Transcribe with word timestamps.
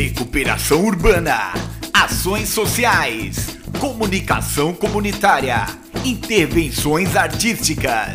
recuperação 0.00 0.86
urbana, 0.86 1.52
ações 1.92 2.48
sociais, 2.48 3.58
comunicação 3.78 4.72
comunitária, 4.72 5.66
intervenções 6.06 7.14
artísticas, 7.14 8.14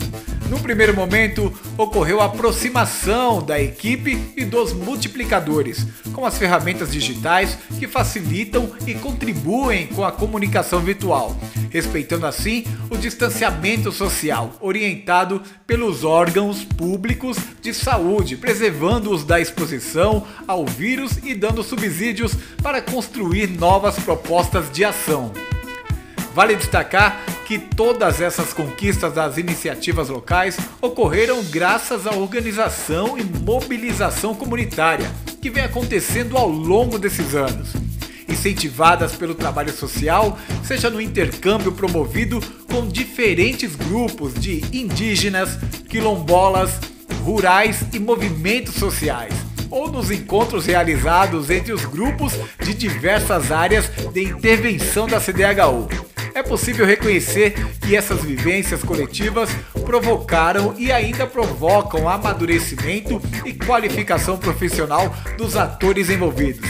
No 0.51 0.59
primeiro 0.59 0.93
momento, 0.97 1.53
ocorreu 1.79 2.21
a 2.21 2.25
aproximação 2.25 3.41
da 3.41 3.63
equipe 3.63 4.33
e 4.37 4.45
dos 4.45 4.73
multiplicadores, 4.73 5.87
com 6.13 6.27
as 6.27 6.37
ferramentas 6.37 6.91
digitais 6.91 7.57
que 7.79 7.87
facilitam 7.87 8.69
e 8.85 8.95
contribuem 8.95 9.87
com 9.87 10.05
a 10.05 10.11
comunicação 10.11 10.81
virtual, 10.81 11.37
respeitando 11.71 12.27
assim 12.27 12.65
o 12.91 12.97
distanciamento 12.99 13.93
social, 13.93 14.53
orientado 14.61 15.41
pelos 15.69 16.03
órgãos 16.03 16.65
públicos 16.65 17.39
de 17.63 17.73
saúde, 17.73 18.37
preservando-os 18.37 19.23
da 19.23 19.41
exposição 19.41 20.27
ao 20.49 20.67
vírus 20.67 21.17
e 21.23 21.33
dando 21.33 21.63
subsídios 21.63 22.35
para 22.61 22.83
construir 22.83 23.47
novas 23.47 24.01
propostas 24.01 24.69
de 24.73 24.85
ação. 24.85 25.31
Vale 26.35 26.57
destacar 26.57 27.25
que 27.51 27.59
todas 27.59 28.21
essas 28.21 28.53
conquistas 28.53 29.13
das 29.13 29.37
iniciativas 29.37 30.09
locais 30.09 30.57
ocorreram 30.81 31.43
graças 31.43 32.07
à 32.07 32.15
organização 32.15 33.19
e 33.19 33.25
mobilização 33.25 34.37
comunitária 34.37 35.11
que 35.43 35.51
vem 35.51 35.65
acontecendo 35.65 36.37
ao 36.37 36.49
longo 36.49 36.97
desses 36.97 37.35
anos. 37.35 37.73
Incentivadas 38.29 39.17
pelo 39.17 39.35
trabalho 39.35 39.73
social, 39.73 40.39
seja 40.63 40.89
no 40.89 41.01
intercâmbio 41.01 41.73
promovido 41.73 42.41
com 42.71 42.87
diferentes 42.87 43.75
grupos 43.75 44.33
de 44.35 44.65
indígenas, 44.73 45.59
quilombolas, 45.89 46.79
rurais 47.25 47.81
e 47.93 47.99
movimentos 47.99 48.77
sociais 48.77 49.35
ou 49.69 49.91
nos 49.91 50.13
encontros 50.13 50.67
realizados 50.67 51.51
entre 51.51 51.73
os 51.73 51.85
grupos 51.85 52.33
de 52.63 52.75
diversas 52.75 53.51
áreas 53.51 53.91
de 54.13 54.23
intervenção 54.23 55.09
da 55.09 55.19
CDHU 55.19 56.10
é 56.35 56.43
possível 56.43 56.87
reconhecer 56.87 57.55
que 57.81 57.97
essas 57.97 58.23
vivências 58.23 58.83
coletivas 58.83 59.51
provocaram 59.85 60.75
e 60.79 60.93
ainda 60.93 61.27
provocam 61.27 62.09
amadurecimento 62.09 63.21
e 63.45 63.53
qualificação 63.53 64.37
profissional 64.39 65.15
dos 65.37 65.57
atores 65.57 66.11
envolvidos. 66.11 66.69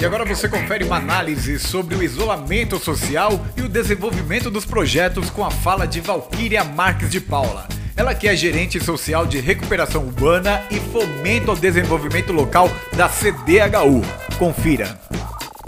E 0.00 0.04
agora 0.04 0.24
você 0.24 0.48
confere 0.48 0.84
uma 0.84 0.96
análise 0.96 1.58
sobre 1.58 1.94
o 1.94 2.02
isolamento 2.02 2.78
social 2.78 3.44
e 3.54 3.60
o 3.62 3.68
desenvolvimento 3.68 4.50
dos 4.50 4.64
projetos 4.64 5.28
com 5.28 5.44
a 5.44 5.50
fala 5.50 5.86
de 5.86 6.00
Valquíria 6.00 6.64
Marques 6.64 7.10
de 7.10 7.20
Paula. 7.20 7.68
Ela 7.94 8.14
que 8.14 8.26
é 8.26 8.34
gerente 8.34 8.82
social 8.82 9.26
de 9.26 9.38
recuperação 9.40 10.04
urbana 10.06 10.62
e 10.70 10.80
fomento 10.80 11.50
ao 11.50 11.56
desenvolvimento 11.56 12.32
local 12.32 12.70
da 12.96 13.10
CDHU. 13.10 14.00
Confira. 14.38 15.19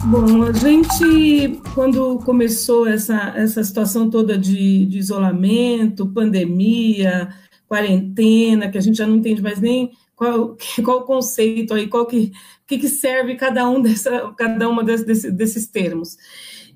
Bom, 0.05 0.43
a 0.43 0.53
gente, 0.53 1.61
quando 1.75 2.19
começou 2.25 2.89
essa, 2.89 3.33
essa 3.37 3.63
situação 3.63 4.11
toda 4.11 4.37
de, 4.37 4.85
de 4.85 4.99
isolamento, 4.99 6.07
pandemia, 6.07 7.33
quarentena, 7.69 8.69
que 8.69 8.77
a 8.77 8.81
gente 8.81 8.99
já 8.99 9.07
não 9.07 9.17
entende 9.17 9.41
mais 9.41 9.61
nem 9.61 9.93
qual, 10.17 10.57
qual 10.85 10.99
o 10.99 11.05
conceito 11.05 11.73
aí, 11.73 11.87
qual 11.87 12.05
que, 12.07 12.33
que, 12.67 12.79
que 12.79 12.89
serve 12.89 13.37
cada 13.37 13.69
um 13.69 13.81
dessa, 13.81 14.35
cada 14.37 14.69
uma 14.69 14.83
desse, 14.83 15.31
desses 15.31 15.69
termos. 15.69 16.17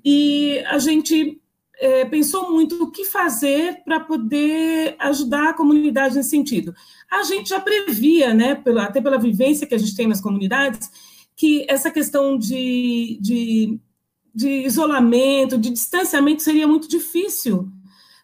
E 0.05 0.61
a 0.67 0.79
gente 0.79 1.41
é, 1.81 2.05
pensou 2.05 2.53
muito 2.53 2.81
o 2.81 2.93
que 2.93 3.05
fazer 3.05 3.83
para 3.85 3.99
poder 3.99 4.95
ajudar 5.01 5.51
a 5.51 5.55
comunidade 5.55 6.15
nesse 6.15 6.31
sentido. 6.31 6.73
A 7.11 7.25
gente 7.25 7.51
já 7.51 7.59
previa, 7.59 8.33
né, 8.33 8.55
pela, 8.55 8.85
até 8.85 9.01
pela 9.01 9.19
vivência 9.19 9.67
que 9.67 9.75
a 9.75 9.79
gente 9.79 9.97
tem 9.97 10.07
nas 10.07 10.21
comunidades, 10.21 10.91
que 11.37 11.67
essa 11.69 11.91
questão 11.91 12.39
de, 12.39 13.19
de, 13.21 13.79
de 14.35 14.49
isolamento, 14.65 15.59
de 15.59 15.71
distanciamento 15.71 16.43
seria 16.43 16.67
muito 16.67 16.89
difícil 16.89 17.69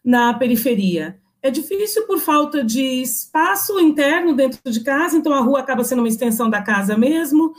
na 0.03 0.33
periferia. 0.35 1.21
É 1.43 1.51
difícil 1.51 2.07
por 2.07 2.19
falta 2.19 2.65
de 2.65 3.03
espaço 3.03 3.79
interno 3.79 4.35
dentro 4.35 4.71
de 4.71 4.81
casa, 4.81 5.17
então 5.17 5.35
a 5.35 5.41
rua 5.41 5.61
acaba 5.61 5.85
sendo 5.85 5.99
uma 5.99 6.09
extensão 6.09 6.49
da 6.49 6.63
casa 6.63 6.97
mesmo, 6.97 7.53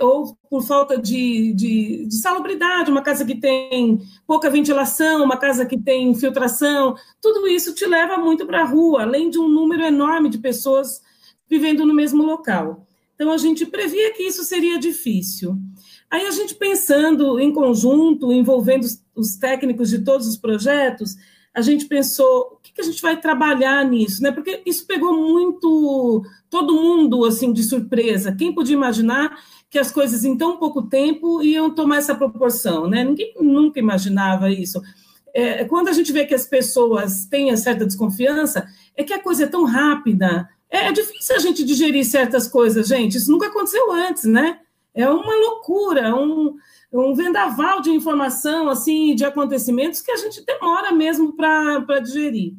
ou 0.00 0.36
por 0.50 0.62
falta 0.62 0.98
de, 0.98 1.52
de, 1.54 2.06
de, 2.06 2.14
salubridade, 2.16 2.90
uma 2.90 3.02
casa 3.02 3.24
que 3.24 3.34
tem 3.34 4.00
pouca 4.26 4.50
ventilação, 4.50 5.24
uma 5.24 5.36
casa 5.36 5.64
que 5.64 5.78
tem 5.78 6.10
infiltração, 6.10 6.94
tudo 7.20 7.48
isso 7.48 7.74
te 7.74 7.86
leva 7.86 8.16
muito 8.16 8.46
para 8.46 8.62
a 8.62 8.66
rua, 8.66 9.02
além 9.02 9.30
de 9.30 9.38
um 9.38 9.48
número 9.48 9.82
enorme 9.82 10.28
de 10.28 10.38
pessoas 10.38 11.00
vivendo 11.48 11.86
no 11.86 11.94
mesmo 11.94 12.22
local. 12.22 12.86
Então, 13.14 13.30
a 13.30 13.38
gente 13.38 13.66
previa 13.66 14.12
que 14.14 14.22
isso 14.22 14.44
seria 14.44 14.78
difícil. 14.78 15.56
Aí, 16.10 16.26
a 16.26 16.30
gente 16.30 16.54
pensando 16.54 17.38
em 17.38 17.52
conjunto, 17.52 18.32
envolvendo 18.32 18.86
os 19.14 19.36
técnicos 19.36 19.90
de 19.90 20.00
todos 20.00 20.26
os 20.26 20.36
projetos, 20.36 21.16
a 21.54 21.60
gente 21.60 21.84
pensou 21.84 22.54
o 22.54 22.56
que, 22.62 22.80
a 22.80 22.84
gente 22.84 23.02
vai 23.02 23.20
trabalhar 23.20 23.84
nisso, 23.84 24.22
né? 24.22 24.32
Porque 24.32 24.62
isso 24.64 24.86
pegou 24.86 25.14
muito 25.14 26.22
todo 26.48 26.74
mundo 26.74 27.24
assim 27.24 27.52
de 27.52 27.62
surpresa. 27.62 28.34
Quem 28.34 28.54
podia 28.54 28.74
imaginar 28.74 29.38
que 29.68 29.78
as 29.78 29.90
coisas 29.90 30.24
em 30.24 30.36
tão 30.36 30.56
pouco 30.56 30.82
tempo 30.82 31.42
iam 31.42 31.74
tomar 31.74 31.98
essa 31.98 32.14
proporção, 32.14 32.88
né? 32.88 33.04
Ninguém 33.04 33.34
nunca 33.40 33.78
imaginava 33.78 34.50
isso. 34.50 34.80
É, 35.34 35.64
quando 35.64 35.88
a 35.88 35.92
gente 35.92 36.12
vê 36.12 36.24
que 36.24 36.34
as 36.34 36.46
pessoas 36.46 37.26
têm 37.26 37.54
certa 37.56 37.86
desconfiança, 37.86 38.66
é 38.96 39.04
que 39.04 39.12
a 39.12 39.22
coisa 39.22 39.44
é 39.44 39.46
tão 39.46 39.64
rápida, 39.64 40.48
é, 40.72 40.86
é 40.88 40.92
difícil 40.92 41.36
a 41.36 41.38
gente 41.38 41.62
digerir 41.62 42.04
certas 42.04 42.48
coisas, 42.48 42.88
gente. 42.88 43.18
Isso 43.18 43.30
nunca 43.30 43.48
aconteceu 43.48 43.92
antes, 43.92 44.24
né? 44.24 44.58
É 44.94 45.08
uma 45.08 45.34
loucura, 45.36 46.14
um, 46.16 46.56
um 46.92 47.14
vendaval 47.14 47.82
de 47.82 47.90
informação, 47.90 48.70
assim, 48.70 49.14
de 49.14 49.24
acontecimentos 49.24 50.00
que 50.00 50.10
a 50.10 50.16
gente 50.16 50.44
demora 50.44 50.90
mesmo 50.92 51.34
para 51.34 52.00
digerir. 52.02 52.54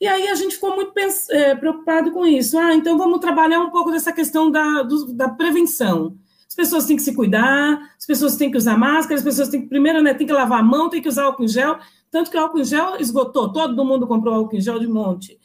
E 0.00 0.06
aí 0.06 0.28
a 0.28 0.34
gente 0.34 0.56
ficou 0.56 0.74
muito 0.74 0.92
é, 1.30 1.54
preocupado 1.54 2.10
com 2.12 2.26
isso. 2.26 2.58
Ah, 2.58 2.74
então 2.74 2.98
vamos 2.98 3.20
trabalhar 3.20 3.60
um 3.60 3.70
pouco 3.70 3.90
dessa 3.90 4.12
questão 4.12 4.50
da, 4.50 4.82
do, 4.82 5.12
da 5.12 5.28
prevenção. 5.28 6.16
As 6.48 6.54
pessoas 6.54 6.86
têm 6.86 6.96
que 6.96 7.02
se 7.02 7.14
cuidar, 7.14 7.80
as 7.96 8.06
pessoas 8.06 8.36
têm 8.36 8.50
que 8.50 8.56
usar 8.56 8.76
máscara, 8.76 9.16
as 9.16 9.24
pessoas 9.24 9.48
têm 9.48 9.62
que, 9.62 9.68
primeiro, 9.68 10.02
né, 10.02 10.14
têm 10.14 10.26
que 10.26 10.32
lavar 10.32 10.60
a 10.60 10.62
mão, 10.62 10.88
têm 10.88 11.02
que 11.02 11.08
usar 11.08 11.24
álcool 11.24 11.44
em 11.44 11.48
gel, 11.48 11.78
tanto 12.10 12.30
que 12.30 12.36
o 12.36 12.40
álcool 12.40 12.60
em 12.60 12.64
gel 12.64 12.96
esgotou, 12.98 13.52
todo 13.52 13.84
mundo 13.84 14.06
comprou 14.06 14.34
álcool 14.34 14.56
em 14.56 14.60
gel 14.60 14.78
de 14.78 14.88
monte. 14.88 15.38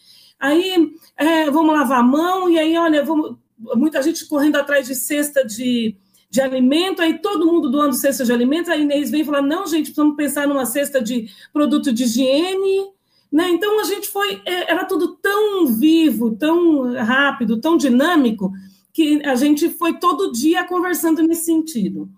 Aí, 0.44 0.94
é, 1.16 1.50
vamos 1.50 1.74
lavar 1.74 2.02
a 2.02 2.04
mão, 2.04 2.50
e 2.50 2.60
aí, 2.60 2.78
olha, 2.78 3.02
vamos, 3.02 3.38
muita 3.78 4.02
gente 4.02 4.28
correndo 4.28 4.58
atrás 4.58 4.86
de 4.86 4.94
cesta 4.94 5.42
de, 5.42 5.96
de 6.30 6.42
alimento, 6.42 7.02
aí 7.02 7.18
todo 7.20 7.46
mundo 7.46 7.72
doando 7.72 7.96
cesta 7.96 8.26
de 8.26 8.34
alimentos, 8.34 8.70
aí 8.70 8.82
Inês 8.82 9.10
vem 9.10 9.24
falar, 9.24 9.42
não, 9.42 9.66
gente, 9.66 9.86
precisamos 9.86 10.18
pensar 10.18 10.46
numa 10.46 10.66
cesta 10.66 11.02
de 11.02 11.30
produto 11.54 11.94
de 11.94 12.04
higiene, 12.04 12.90
né? 13.32 13.52
Então 13.52 13.80
a 13.80 13.86
gente 13.86 14.10
foi, 14.10 14.42
é, 14.46 14.70
era 14.70 14.84
tudo 14.84 15.16
tão 15.16 15.66
vivo, 15.68 16.36
tão 16.36 16.94
rápido, 16.94 17.62
tão 17.62 17.78
dinâmico, 17.78 18.52
que 18.92 19.26
a 19.26 19.36
gente 19.36 19.70
foi 19.70 19.94
todo 19.94 20.34
dia 20.34 20.66
conversando 20.66 21.24
nesse 21.24 21.46
sentido. 21.46 22.10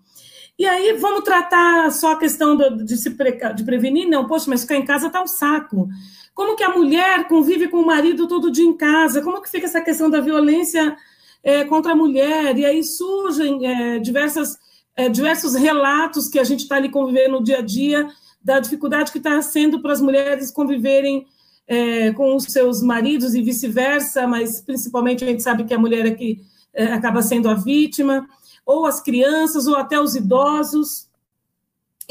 E 0.58 0.64
aí 0.66 0.94
vamos 0.94 1.22
tratar 1.22 1.90
só 1.92 2.12
a 2.12 2.18
questão 2.18 2.56
de 2.56 2.96
se 2.96 3.10
pre, 3.10 3.38
de 3.54 3.64
prevenir? 3.64 4.08
Não, 4.08 4.26
poxa, 4.26 4.46
mas 4.48 4.62
ficar 4.62 4.76
em 4.76 4.84
casa 4.84 5.10
tá 5.10 5.22
um 5.22 5.26
saco. 5.26 5.88
Como 6.34 6.56
que 6.56 6.62
a 6.62 6.70
mulher 6.70 7.28
convive 7.28 7.68
com 7.68 7.78
o 7.78 7.86
marido 7.86 8.26
todo 8.26 8.50
dia 8.50 8.64
em 8.64 8.76
casa? 8.76 9.22
Como 9.22 9.42
que 9.42 9.50
fica 9.50 9.66
essa 9.66 9.80
questão 9.80 10.08
da 10.08 10.20
violência 10.20 10.96
é, 11.42 11.64
contra 11.64 11.92
a 11.92 11.96
mulher? 11.96 12.56
E 12.56 12.64
aí 12.64 12.82
surgem 12.82 13.66
é, 13.66 13.98
diversas, 13.98 14.58
é, 14.96 15.08
diversos 15.08 15.54
relatos 15.54 16.28
que 16.28 16.38
a 16.38 16.44
gente 16.44 16.60
está 16.60 16.76
ali 16.76 16.90
convivendo 16.90 17.32
no 17.32 17.44
dia 17.44 17.58
a 17.58 17.62
dia 17.62 18.08
da 18.42 18.60
dificuldade 18.60 19.12
que 19.12 19.18
está 19.18 19.42
sendo 19.42 19.82
para 19.82 19.92
as 19.92 20.00
mulheres 20.00 20.52
conviverem 20.52 21.26
é, 21.66 22.12
com 22.12 22.36
os 22.36 22.44
seus 22.44 22.80
maridos 22.80 23.34
e 23.34 23.42
vice-versa, 23.42 24.26
mas 24.26 24.60
principalmente 24.60 25.24
a 25.24 25.26
gente 25.26 25.42
sabe 25.42 25.64
que 25.64 25.74
a 25.74 25.78
mulher 25.78 26.06
é 26.06 26.12
que 26.12 26.40
é, 26.72 26.84
acaba 26.84 27.22
sendo 27.22 27.48
a 27.48 27.54
vítima, 27.54 28.26
ou 28.66 28.84
as 28.84 29.00
crianças, 29.00 29.66
ou 29.66 29.76
até 29.76 29.98
os 29.98 30.14
idosos. 30.14 31.08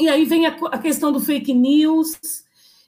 E 0.00 0.08
aí 0.08 0.24
vem 0.24 0.46
a, 0.46 0.56
a 0.72 0.78
questão 0.78 1.12
do 1.12 1.20
fake 1.20 1.54
news, 1.54 2.18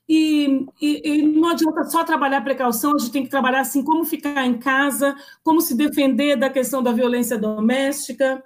e, 0.09 0.67
e, 0.81 1.03
e, 1.05 1.23
não 1.23 1.50
adianta 1.50 1.85
só 1.85 2.03
trabalhar 2.03 2.41
precaução, 2.41 2.94
a 2.94 2.99
gente 2.99 3.12
tem 3.12 3.25
que 3.25 3.31
trabalhar 3.31 3.61
assim 3.61 3.82
como 3.82 4.06
ficar 4.06 4.47
em 4.47 4.56
casa, 4.56 5.15
como 5.44 5.61
se 5.61 5.76
defender 5.76 6.35
da 6.35 6.49
questão 6.49 6.82
da 6.82 6.93
violência 6.93 7.37
doméstica 7.37 8.43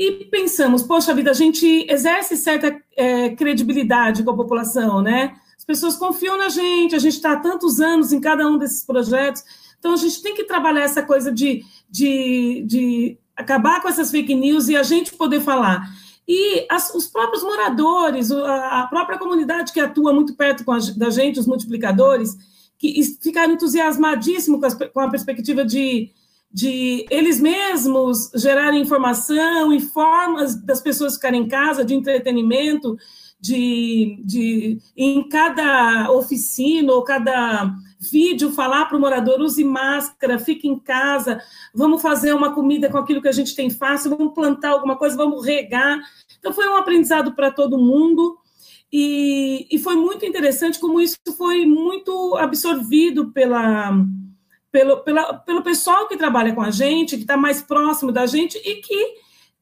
e 0.00 0.24
pensamos, 0.24 0.82
poxa 0.82 1.14
vida, 1.14 1.30
a 1.30 1.34
gente 1.34 1.86
exerce 1.86 2.34
certa 2.34 2.74
é, 2.96 3.30
credibilidade 3.36 4.24
com 4.24 4.30
a 4.30 4.36
população, 4.36 5.02
né? 5.02 5.36
As 5.58 5.64
pessoas 5.64 5.94
confiam 5.94 6.38
na 6.38 6.48
gente, 6.48 6.96
a 6.96 6.98
gente 6.98 7.16
está 7.16 7.32
há 7.32 7.36
tantos 7.36 7.80
anos 7.80 8.10
em 8.10 8.18
cada 8.18 8.48
um 8.48 8.56
desses 8.56 8.82
projetos, 8.82 9.44
então 9.78 9.92
a 9.92 9.96
gente 9.96 10.22
tem 10.22 10.34
que 10.34 10.44
trabalhar 10.44 10.84
essa 10.84 11.02
coisa 11.02 11.30
de, 11.30 11.62
de, 11.90 12.64
de 12.66 13.18
acabar 13.40 13.82
com 13.82 13.88
essas 13.88 14.10
fake 14.10 14.34
news 14.34 14.68
e 14.68 14.76
a 14.76 14.82
gente 14.82 15.12
poder 15.14 15.40
falar. 15.40 15.88
E 16.26 16.66
as, 16.70 16.94
os 16.94 17.06
próprios 17.06 17.42
moradores, 17.42 18.30
a, 18.30 18.82
a, 18.82 18.86
própria 18.86 19.18
comunidade 19.18 19.72
que 19.72 19.80
atua 19.80 20.12
muito 20.12 20.34
perto 20.34 20.70
a, 20.70 20.78
da 20.96 21.10
gente, 21.10 21.40
os 21.40 21.46
multiplicadores, 21.46 22.36
que 22.78 23.02
ficaram 23.20 23.54
entusiasmadíssimos 23.54 24.74
com, 24.74 24.88
com 24.88 25.00
a 25.00 25.10
perspectiva 25.10 25.64
de 25.64 26.12
de 26.52 27.06
eles 27.10 27.40
mesmos 27.40 28.30
gerarem 28.34 28.82
informação 28.82 29.72
e 29.72 29.80
formas 29.80 30.60
das 30.60 30.80
pessoas 30.80 31.14
ficarem 31.14 31.42
em 31.42 31.48
casa, 31.48 31.84
de 31.84 31.94
entretenimento, 31.94 32.96
de, 33.40 34.20
de 34.24 34.78
em 34.96 35.28
cada 35.28 36.10
oficina 36.10 36.92
ou 36.92 37.04
cada 37.04 37.72
vídeo 38.00 38.50
falar 38.50 38.86
para 38.86 38.96
o 38.96 39.00
morador 39.00 39.40
use 39.40 39.62
máscara, 39.62 40.38
fique 40.38 40.66
em 40.66 40.78
casa, 40.78 41.40
vamos 41.74 42.00
fazer 42.00 42.32
uma 42.32 42.54
comida 42.54 42.88
com 42.88 42.96
aquilo 42.96 43.20
que 43.20 43.28
a 43.28 43.32
gente 43.32 43.54
tem 43.54 43.68
fácil, 43.68 44.16
vamos 44.16 44.32
plantar 44.32 44.70
alguma 44.70 44.96
coisa, 44.96 45.16
vamos 45.16 45.44
regar. 45.44 46.00
Então 46.38 46.52
foi 46.52 46.66
um 46.68 46.76
aprendizado 46.76 47.32
para 47.32 47.50
todo 47.50 47.78
mundo. 47.78 48.38
E, 48.92 49.68
e 49.70 49.78
foi 49.78 49.94
muito 49.94 50.24
interessante 50.24 50.78
como 50.78 51.00
isso 51.00 51.16
foi 51.36 51.64
muito 51.64 52.36
absorvido 52.36 53.30
pela, 53.30 53.92
pelo, 54.72 54.96
pela, 54.98 55.34
pelo 55.34 55.62
pessoal 55.62 56.08
que 56.08 56.16
trabalha 56.16 56.54
com 56.54 56.62
a 56.62 56.70
gente, 56.70 57.16
que 57.16 57.22
está 57.22 57.36
mais 57.36 57.62
próximo 57.62 58.10
da 58.10 58.26
gente 58.26 58.58
e 58.58 58.76
que 58.76 59.14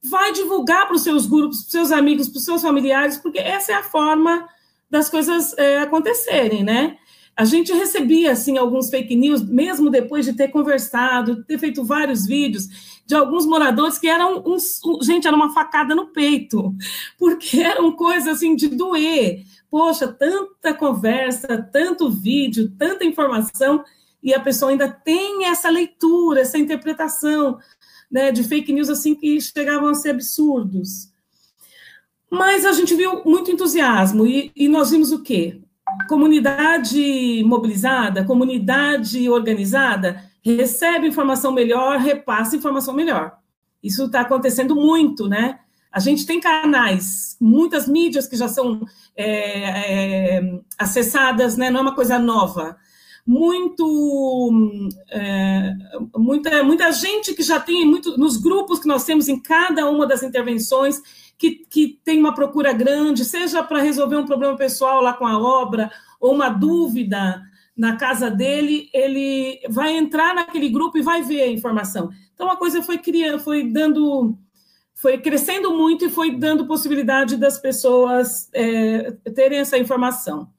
vai 0.03 0.33
divulgar 0.33 0.87
para 0.87 0.97
os 0.97 1.03
seus 1.03 1.27
grupos, 1.27 1.59
para 1.59 1.67
os 1.67 1.73
seus 1.73 1.93
amigos, 1.93 2.29
para 2.29 2.39
os 2.39 2.45
seus 2.45 2.63
familiares, 2.63 3.19
porque 3.19 3.39
essa 3.39 3.73
é 3.73 3.75
a 3.75 3.83
forma 3.83 4.49
das 4.89 5.11
coisas 5.11 5.57
é, 5.59 5.81
acontecerem, 5.81 6.63
né? 6.63 6.97
A 7.39 7.45
gente 7.45 7.73
recebia, 7.73 8.33
assim, 8.33 8.59
alguns 8.59 8.91
fake 8.91 9.15
news, 9.15 9.49
mesmo 9.49 9.91
depois 9.91 10.25
de 10.25 10.33
ter 10.33 10.49
conversado, 10.49 11.45
ter 11.45 11.57
feito 11.57 11.85
vários 11.85 12.27
vídeos, 12.27 12.67
de 13.07 13.15
alguns 13.15 13.47
moradores 13.47 13.97
que 13.97 14.09
eram, 14.09 14.43
uns, 14.45 14.81
gente, 15.03 15.29
era 15.29 15.37
uma 15.37 15.55
facada 15.55 15.95
no 15.95 16.09
peito, 16.09 16.75
porque 17.17 17.61
eram 17.63 17.93
coisas, 17.93 18.27
assim, 18.27 18.57
de 18.57 18.67
doer. 18.67 19.45
Poxa, 19.71 20.09
tanta 20.09 20.75
conversa, 20.75 21.63
tanto 21.73 22.11
vídeo, 22.11 22.73
tanta 22.77 23.05
informação, 23.05 23.85
e 24.21 24.35
a 24.35 24.41
pessoa 24.41 24.73
ainda 24.73 24.91
tem 24.91 25.45
essa 25.45 25.71
leitura, 25.71 26.41
essa 26.41 26.59
interpretação 26.59 27.57
né, 28.11 28.33
de 28.33 28.43
fake 28.43 28.73
news 28.73 28.89
assim 28.89 29.15
que 29.15 29.41
chegavam 29.41 29.91
a 29.91 29.95
ser 29.95 30.11
absurdos. 30.11 31.13
Mas 32.29 32.67
a 32.67 32.73
gente 32.73 32.97
viu 32.97 33.23
muito 33.25 33.53
entusiasmo 33.53 34.27
e, 34.27 34.51
e 34.57 34.67
nós 34.67 34.91
vimos 34.91 35.13
o 35.13 35.23
quê? 35.23 35.61
Comunidade 36.09 37.43
mobilizada, 37.45 38.25
comunidade 38.25 39.29
organizada, 39.29 40.23
recebe 40.43 41.07
informação 41.07 41.53
melhor, 41.53 41.99
repassa 41.99 42.57
informação 42.57 42.95
melhor. 42.95 43.39
Isso 43.83 44.05
está 44.05 44.21
acontecendo 44.21 44.75
muito, 44.75 45.29
né? 45.29 45.61
A 45.91 46.01
gente 46.01 46.27
tem 46.27 46.41
canais, 46.41 47.37
muitas 47.41 47.89
mídias 47.89 48.27
que 48.27 48.37
já 48.37 48.49
são 48.49 48.85
é, 49.17 50.37
é, 50.37 50.61
acessadas, 50.79 51.57
né? 51.57 51.71
Não 51.71 51.81
é 51.81 51.83
uma 51.83 51.95
coisa 51.95 52.19
nova 52.19 52.77
muito 53.29 54.89
é, 55.11 55.75
muita, 56.17 56.65
muita 56.65 56.91
gente 56.93 57.35
que 57.35 57.43
já 57.43 57.61
tem 57.61 57.85
muito 57.85 58.17
nos 58.17 58.39
grupos 58.39 58.79
que 58.79 58.89
nós 58.89 59.05
temos 59.05 59.29
em 59.29 59.39
cada 59.39 59.87
uma 59.91 60.07
das 60.07 60.23
intervenções 60.23 61.03
que, 61.39 61.65
que 61.71 62.01
tem 62.05 62.19
uma 62.19 62.35
procura 62.35 62.73
grande, 62.73 63.25
seja 63.25 63.63
para 63.63 63.81
resolver 63.81 64.17
um 64.17 64.27
problema 64.27 64.57
pessoal 64.57 65.01
lá 65.01 65.13
com 65.13 65.27
a 65.27 65.39
obra 65.39 65.91
ou 66.21 66.35
uma 66.35 66.49
dúvida 66.49 67.41
na 67.77 67.97
casa 67.97 68.29
dele, 68.29 68.91
ele 68.93 69.61
vai 69.71 69.97
entrar 69.97 70.35
naquele 70.35 70.69
grupo 70.69 70.99
e 70.99 71.03
vai 71.03 71.23
ver 71.23 71.43
a 71.43 71.51
informação. 71.51 72.11
Então 72.35 72.51
a 72.51 72.57
coisa 72.57 72.83
foi 72.83 72.99
criando, 72.99 73.39
foi 73.39 73.63
dando, 73.71 74.37
foi 74.95 75.17
crescendo 75.19 75.73
muito 75.73 76.05
e 76.05 76.11
foi 76.11 76.37
dando 76.37 76.67
possibilidade 76.67 77.37
das 77.37 77.57
pessoas 77.57 78.51
é, 78.53 79.13
terem 79.33 79.61
essa 79.61 79.79
informação. 79.79 80.51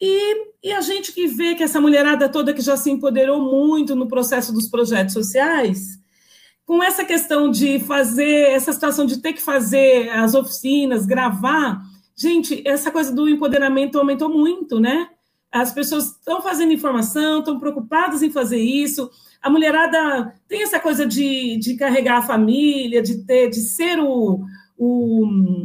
E, 0.00 0.52
e, 0.62 0.72
a 0.72 0.80
gente 0.80 1.12
que 1.12 1.26
vê 1.26 1.54
que 1.54 1.62
essa 1.62 1.80
mulherada 1.80 2.28
toda 2.28 2.52
que 2.52 2.60
já 2.60 2.76
se 2.76 2.90
empoderou 2.90 3.40
muito 3.40 3.96
no 3.96 4.06
processo 4.06 4.52
dos 4.52 4.68
projetos 4.68 5.14
sociais, 5.14 5.98
com 6.66 6.82
essa 6.82 7.04
questão 7.04 7.50
de 7.50 7.78
fazer, 7.80 8.50
essa 8.50 8.72
situação 8.72 9.04
de 9.04 9.18
ter 9.20 9.32
que 9.32 9.42
fazer 9.42 10.08
as 10.10 10.34
oficinas, 10.34 11.06
gravar, 11.06 11.82
gente, 12.16 12.62
essa 12.66 12.90
coisa 12.90 13.14
do 13.14 13.28
empoderamento 13.28 13.98
aumentou 13.98 14.28
muito, 14.28 14.80
né? 14.80 15.08
As 15.52 15.72
pessoas 15.72 16.06
estão 16.06 16.42
fazendo 16.42 16.72
informação, 16.72 17.38
estão 17.38 17.60
preocupadas 17.60 18.22
em 18.22 18.30
fazer 18.30 18.58
isso. 18.58 19.10
A 19.40 19.48
mulherada 19.48 20.34
tem 20.48 20.62
essa 20.62 20.80
coisa 20.80 21.06
de, 21.06 21.58
de 21.58 21.76
carregar 21.76 22.18
a 22.18 22.22
família, 22.22 23.02
de 23.02 23.24
ter, 23.24 23.50
de 23.50 23.60
ser 23.60 24.00
o, 24.00 24.40
o 24.76 25.64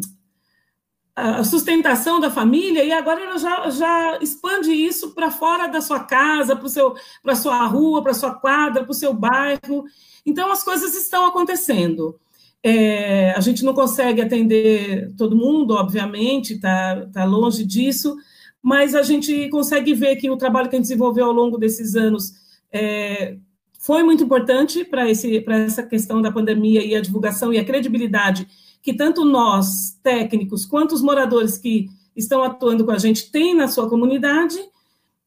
a 1.39 1.43
sustentação 1.43 2.19
da 2.19 2.31
família 2.31 2.83
e 2.83 2.91
agora 2.91 3.21
ela 3.21 3.37
já, 3.37 3.69
já 3.69 4.19
expande 4.21 4.71
isso 4.71 5.11
para 5.11 5.29
fora 5.29 5.67
da 5.67 5.81
sua 5.81 5.99
casa, 6.01 6.55
para 6.55 7.33
a 7.33 7.35
sua 7.35 7.65
rua, 7.65 8.01
para 8.01 8.11
a 8.11 8.15
sua 8.15 8.33
quadra, 8.35 8.83
para 8.83 8.91
o 8.91 8.95
seu 8.95 9.13
bairro. 9.13 9.85
Então 10.25 10.51
as 10.51 10.63
coisas 10.63 10.95
estão 10.95 11.25
acontecendo. 11.25 12.19
É, 12.63 13.31
a 13.31 13.39
gente 13.39 13.63
não 13.63 13.73
consegue 13.73 14.21
atender 14.21 15.13
todo 15.17 15.35
mundo, 15.35 15.75
obviamente, 15.75 16.55
está 16.55 17.05
tá 17.07 17.25
longe 17.25 17.65
disso, 17.65 18.15
mas 18.61 18.95
a 18.95 19.01
gente 19.01 19.47
consegue 19.49 19.93
ver 19.93 20.17
que 20.17 20.29
o 20.29 20.37
trabalho 20.37 20.69
que 20.69 20.75
a 20.75 20.79
gente 20.79 20.87
desenvolveu 20.87 21.25
ao 21.25 21.31
longo 21.31 21.57
desses 21.57 21.95
anos 21.95 22.33
é, 22.71 23.37
foi 23.79 24.03
muito 24.03 24.23
importante 24.23 24.83
para 24.83 25.09
essa 25.09 25.83
questão 25.83 26.21
da 26.21 26.31
pandemia 26.31 26.83
e 26.83 26.95
a 26.95 27.01
divulgação 27.01 27.53
e 27.53 27.57
a 27.57 27.63
credibilidade 27.63 28.45
que 28.81 28.93
tanto 28.93 29.25
nós, 29.25 29.97
técnicos, 30.01 30.65
quanto 30.65 30.93
os 30.93 31.01
moradores 31.01 31.57
que 31.57 31.87
estão 32.15 32.43
atuando 32.43 32.85
com 32.85 32.91
a 32.91 32.97
gente 32.97 33.31
têm 33.31 33.53
na 33.53 33.67
sua 33.67 33.89
comunidade, 33.89 34.57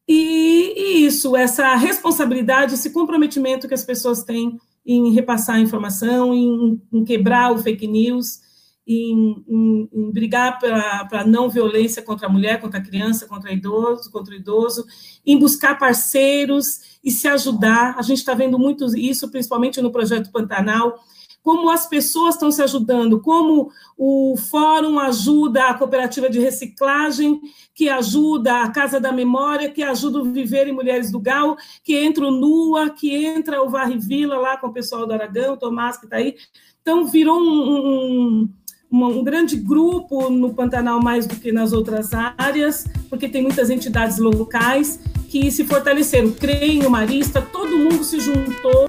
e, 0.09 0.75
e 0.77 1.07
isso, 1.07 1.37
essa 1.37 1.75
responsabilidade, 1.75 2.75
esse 2.75 2.91
comprometimento 2.91 3.69
que 3.69 3.75
as 3.75 3.85
pessoas 3.85 4.25
têm 4.25 4.59
em 4.85 5.13
repassar 5.13 5.57
a 5.57 5.61
informação, 5.61 6.35
em, 6.35 6.81
em 6.93 7.05
quebrar 7.05 7.53
o 7.53 7.59
fake 7.59 7.87
news, 7.87 8.41
em, 8.87 9.45
em, 9.49 9.89
em 9.93 10.11
brigar 10.11 10.59
para 10.59 11.25
não 11.25 11.49
violência 11.49 12.03
contra 12.03 12.27
a 12.27 12.31
mulher, 12.31 12.61
contra 12.61 12.81
a 12.81 12.83
criança, 12.83 13.27
contra 13.27 13.53
idoso, 13.53 14.11
contra 14.11 14.35
o 14.35 14.37
idoso, 14.37 14.85
em 15.25 15.39
buscar 15.39 15.79
parceiros 15.79 16.99
e 17.03 17.11
se 17.11 17.29
ajudar. 17.29 17.95
A 17.97 18.03
gente 18.03 18.19
está 18.19 18.35
vendo 18.35 18.59
muito 18.59 18.85
isso, 18.97 19.31
principalmente 19.31 19.81
no 19.81 19.93
projeto 19.93 20.33
Pantanal, 20.33 20.99
como 21.43 21.69
as 21.69 21.87
pessoas 21.87 22.35
estão 22.35 22.51
se 22.53 22.63
ajudando, 22.63 23.21
como 23.21 23.71
o 23.99 24.37
fórum 24.37 24.99
ajuda 24.99 25.65
a 25.65 25.75
cooperativa 25.75 26.31
de 26.31 26.39
reciclagem, 26.39 27.41
que 27.75 27.89
ajuda 27.89 28.63
a 28.63 28.71
Casa 28.71 29.01
da 29.01 29.11
Memória, 29.13 29.69
que 29.69 29.83
ajuda 29.83 30.21
o 30.21 30.33
Viver 30.33 30.69
em 30.69 30.73
Mulheres 30.73 31.11
do 31.11 31.19
Gal, 31.19 31.57
que 31.83 31.97
entra 31.97 32.27
o 32.27 32.31
NUA, 32.31 32.91
que 32.91 33.15
entra 33.25 33.61
o 33.63 33.69
Varre 33.69 33.99
Vila 33.99 34.37
lá 34.37 34.57
com 34.57 34.69
o 34.69 34.73
pessoal 34.73 35.07
do 35.07 35.13
Aragão, 35.13 35.55
o 35.55 35.57
Tomás 35.57 35.97
que 35.97 36.05
está 36.05 36.17
aí. 36.17 36.37
Então, 36.81 37.07
virou 37.07 37.41
um, 37.41 38.49
um, 38.91 39.09
um, 39.09 39.25
grande 39.25 39.57
grupo 39.57 40.31
no 40.31 40.55
Pantanal 40.55 41.03
mais 41.03 41.27
do 41.27 41.37
que 41.37 41.51
nas 41.51 41.73
outras 41.73 42.11
áreas, 42.15 42.87
porque 43.09 43.29
tem 43.29 43.43
muitas 43.43 43.69
entidades 43.69 44.19
locais 44.19 45.01
que 45.29 45.51
se 45.51 45.65
fortaleceram. 45.65 46.31
CREM, 46.33 46.85
o 46.85 46.91
Marista, 46.91 47.41
todo 47.41 47.77
mundo 47.77 48.05
se 48.05 48.21
juntou 48.21 48.89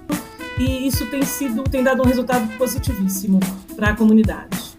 e 0.57 0.87
isso 0.87 1.05
tem 1.07 1.23
sido 1.23 1.63
tem 1.63 1.83
dado 1.83 2.01
um 2.01 2.05
resultado 2.05 2.47
positivíssimo 2.57 3.39
para 3.75 3.89
a 3.89 3.95
comunidade. 3.95 4.72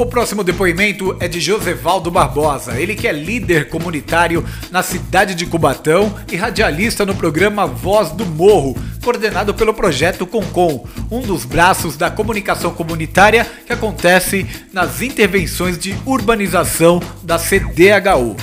O 0.00 0.06
próximo 0.06 0.42
depoimento 0.42 1.14
é 1.20 1.28
de 1.28 1.38
Josevaldo 1.38 2.10
Barbosa, 2.10 2.80
ele 2.80 2.94
que 2.94 3.06
é 3.06 3.12
líder 3.12 3.68
comunitário 3.68 4.42
na 4.70 4.82
cidade 4.82 5.34
de 5.34 5.44
Cubatão 5.44 6.18
e 6.32 6.36
radialista 6.36 7.04
no 7.04 7.14
programa 7.14 7.66
Voz 7.66 8.10
do 8.10 8.24
Morro, 8.24 8.74
coordenado 9.04 9.52
pelo 9.52 9.74
projeto 9.74 10.26
Concom, 10.26 10.88
um 11.10 11.20
dos 11.20 11.44
braços 11.44 11.98
da 11.98 12.10
comunicação 12.10 12.72
comunitária 12.72 13.44
que 13.66 13.74
acontece 13.74 14.46
nas 14.72 15.02
intervenções 15.02 15.78
de 15.78 15.94
urbanização 16.06 16.98
da 17.22 17.38
CDHU. 17.38 18.36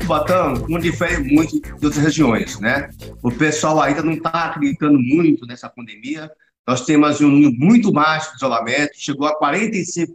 Cubatão 0.00 0.64
não 0.68 0.78
difere 0.78 1.18
muito 1.34 1.60
de 1.60 1.86
outras 1.86 2.04
regiões, 2.04 2.60
né? 2.60 2.88
O 3.20 3.32
pessoal 3.32 3.82
ainda 3.82 4.00
não 4.00 4.12
está 4.12 4.30
acreditando 4.30 4.96
muito 4.96 5.44
nessa 5.44 5.68
pandemia. 5.68 6.30
Nós 6.68 6.84
temos 6.84 7.18
um 7.22 7.30
número 7.30 7.54
muito 7.54 7.90
baixo 7.90 8.28
de 8.32 8.36
isolamento, 8.36 8.90
chegou 8.92 9.26
a 9.26 9.40
45% 9.40 10.06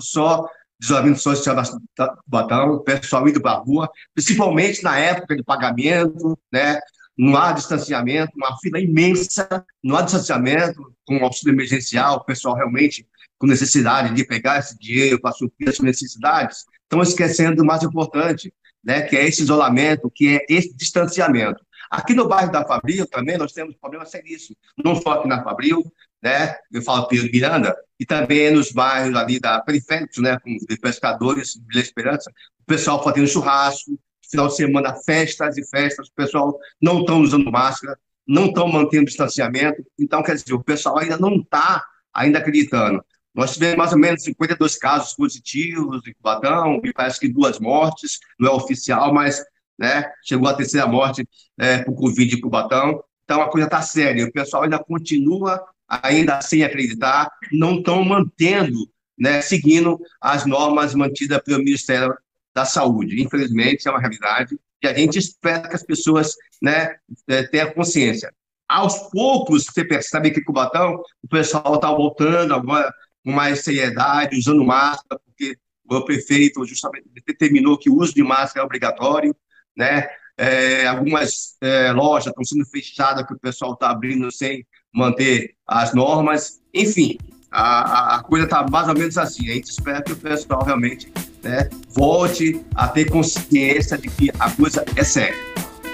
só 0.00 0.48
de 0.80 0.84
isolamento 0.84 1.20
social 1.20 1.54
da 1.54 2.16
Cubatão, 2.24 2.72
o 2.72 2.80
pessoal 2.80 3.28
indo 3.28 3.40
para 3.40 3.52
a 3.52 3.60
rua, 3.60 3.88
principalmente 4.12 4.82
na 4.82 4.98
época 4.98 5.36
de 5.36 5.44
pagamento, 5.44 6.36
né? 6.52 6.80
Não 7.16 7.36
há 7.36 7.52
distanciamento, 7.52 8.32
uma 8.34 8.58
fila 8.58 8.80
imensa, 8.80 9.64
não 9.80 9.94
há 9.94 10.02
distanciamento 10.02 10.92
com 11.04 11.18
o 11.18 11.24
auxílio 11.24 11.54
emergencial, 11.54 12.16
o 12.16 12.24
pessoal 12.24 12.56
realmente 12.56 13.06
com 13.38 13.46
necessidade 13.46 14.12
de 14.12 14.24
pegar 14.24 14.58
esse 14.58 14.76
dinheiro 14.76 15.20
para 15.20 15.30
suprir 15.30 15.68
as 15.68 15.78
necessidades, 15.78 16.64
estão 16.82 17.00
esquecendo 17.00 17.62
o 17.62 17.64
mais 17.64 17.84
importante, 17.84 18.52
né, 18.82 19.02
que 19.02 19.16
é 19.16 19.24
esse 19.24 19.42
isolamento, 19.42 20.10
que 20.12 20.36
é 20.36 20.46
esse 20.48 20.74
distanciamento. 20.74 21.64
Aqui 21.92 22.14
no 22.14 22.26
bairro 22.26 22.50
da 22.50 22.64
Fabril 22.64 23.06
também 23.06 23.36
nós 23.36 23.52
temos 23.52 23.76
problema 23.76 24.06
seríssimo, 24.06 24.56
não 24.82 24.96
só 24.96 25.12
aqui 25.12 25.28
na 25.28 25.44
Fabril, 25.44 25.84
né, 26.22 26.56
eu 26.72 26.80
falo 26.80 27.06
Pedro 27.06 27.30
Miranda, 27.30 27.76
e 28.00 28.06
também 28.06 28.50
nos 28.50 28.72
bairros 28.72 29.14
ali 29.14 29.38
da 29.38 29.60
periféricos, 29.60 30.16
né, 30.16 30.38
com 30.38 30.56
de 30.56 30.78
pescadores, 30.78 31.60
Vila 31.68 31.82
Esperança, 31.82 32.30
o 32.62 32.64
pessoal 32.64 33.04
fazendo 33.04 33.28
churrasco, 33.28 34.00
final 34.30 34.48
de 34.48 34.56
semana 34.56 34.94
festas 35.04 35.58
e 35.58 35.68
festas, 35.68 36.08
o 36.08 36.14
pessoal 36.14 36.58
não 36.80 37.00
estão 37.00 37.20
usando 37.20 37.52
máscara, 37.52 37.98
não 38.26 38.46
estão 38.46 38.66
mantendo 38.68 39.04
distanciamento, 39.04 39.84
então 39.98 40.22
quer 40.22 40.36
dizer, 40.36 40.54
o 40.54 40.64
pessoal 40.64 40.98
ainda 40.98 41.18
não 41.18 41.36
está 41.36 41.84
ainda 42.14 42.38
acreditando. 42.38 43.04
Nós 43.34 43.52
tivemos 43.52 43.76
mais 43.76 43.92
ou 43.92 43.98
menos 43.98 44.22
52 44.22 44.76
casos 44.78 45.14
positivos 45.14 46.00
em 46.06 46.14
Cubatão, 46.14 46.80
e 46.82 46.90
parece 46.90 47.20
que 47.20 47.28
duas 47.28 47.58
mortes, 47.58 48.18
não 48.40 48.50
é 48.50 48.54
oficial, 48.54 49.12
mas 49.12 49.44
né, 49.82 50.08
chegou 50.22 50.48
a 50.48 50.54
terceira 50.54 50.86
morte 50.86 51.28
é, 51.58 51.78
por 51.78 51.94
Covid 51.96 52.36
em 52.36 52.40
Cubatão. 52.40 53.02
Então 53.24 53.42
a 53.42 53.50
coisa 53.50 53.66
está 53.66 53.82
séria, 53.82 54.24
o 54.24 54.32
pessoal 54.32 54.62
ainda 54.62 54.78
continua 54.78 55.60
ainda 55.88 56.40
sem 56.40 56.62
acreditar, 56.62 57.28
não 57.50 57.78
estão 57.78 58.02
mantendo, 58.04 58.88
né, 59.18 59.42
seguindo 59.42 60.00
as 60.20 60.46
normas 60.46 60.94
mantidas 60.94 61.42
pelo 61.42 61.58
Ministério 61.58 62.16
da 62.54 62.64
Saúde. 62.64 63.20
Infelizmente, 63.20 63.88
é 63.88 63.90
uma 63.90 64.00
realidade 64.00 64.56
e 64.80 64.86
a 64.86 64.94
gente 64.94 65.18
espera 65.18 65.68
que 65.68 65.74
as 65.74 65.82
pessoas 65.82 66.34
né, 66.60 66.96
é, 67.28 67.42
tenham 67.42 67.72
consciência. 67.72 68.32
Aos 68.68 69.10
poucos, 69.10 69.66
você 69.66 69.84
percebe 69.84 70.30
que 70.30 70.42
Cubatão, 70.42 71.02
o 71.22 71.28
pessoal 71.28 71.74
está 71.74 71.90
voltando 71.92 72.54
agora 72.54 72.92
com 73.24 73.32
mais 73.32 73.62
seriedade, 73.62 74.38
usando 74.38 74.64
máscara, 74.64 75.20
porque 75.24 75.56
o 75.88 76.04
prefeito 76.04 76.64
justamente 76.64 77.06
determinou 77.26 77.76
que 77.76 77.90
o 77.90 77.96
uso 77.96 78.14
de 78.14 78.22
máscara 78.22 78.62
é 78.62 78.64
obrigatório, 78.64 79.36
né? 79.76 80.08
É, 80.36 80.86
algumas 80.86 81.56
é, 81.60 81.92
lojas 81.92 82.28
estão 82.28 82.44
sendo 82.44 82.64
fechadas, 82.66 83.26
que 83.26 83.34
o 83.34 83.38
pessoal 83.38 83.74
está 83.74 83.90
abrindo 83.90 84.30
sem 84.32 84.66
manter 84.92 85.54
as 85.66 85.94
normas. 85.94 86.60
Enfim, 86.74 87.18
a, 87.50 88.16
a 88.16 88.22
coisa 88.22 88.44
está 88.44 88.66
mais 88.68 88.88
ou 88.88 88.94
menos 88.94 89.18
assim. 89.18 89.50
A 89.50 89.54
gente 89.54 89.70
espera 89.70 90.02
que 90.02 90.12
o 90.12 90.16
pessoal 90.16 90.64
realmente 90.64 91.12
né, 91.42 91.68
volte 91.90 92.64
a 92.74 92.88
ter 92.88 93.10
consciência 93.10 93.98
de 93.98 94.08
que 94.08 94.30
a 94.38 94.50
coisa 94.50 94.84
é 94.96 95.04
séria. 95.04 95.36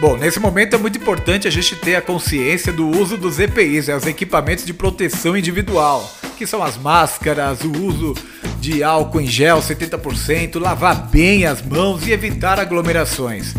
Bom, 0.01 0.17
nesse 0.17 0.39
momento 0.39 0.77
é 0.77 0.79
muito 0.79 0.97
importante 0.97 1.49
a 1.49 1.51
gente 1.51 1.75
ter 1.75 1.97
a 1.97 2.01
consciência 2.01 2.73
do 2.73 2.89
uso 2.89 3.17
dos 3.17 3.41
EPIs, 3.41 3.89
né, 3.89 3.97
os 3.97 4.07
equipamentos 4.07 4.65
de 4.65 4.73
proteção 4.73 5.37
individual, 5.37 6.09
que 6.39 6.47
são 6.47 6.63
as 6.63 6.77
máscaras, 6.77 7.63
o 7.63 7.73
uso 7.85 8.15
de 8.61 8.85
álcool 8.85 9.21
em 9.21 9.27
gel 9.27 9.59
70%, 9.59 10.61
lavar 10.61 11.09
bem 11.09 11.45
as 11.45 11.61
mãos 11.61 12.07
e 12.07 12.13
evitar 12.13 12.61
aglomerações. 12.61 13.55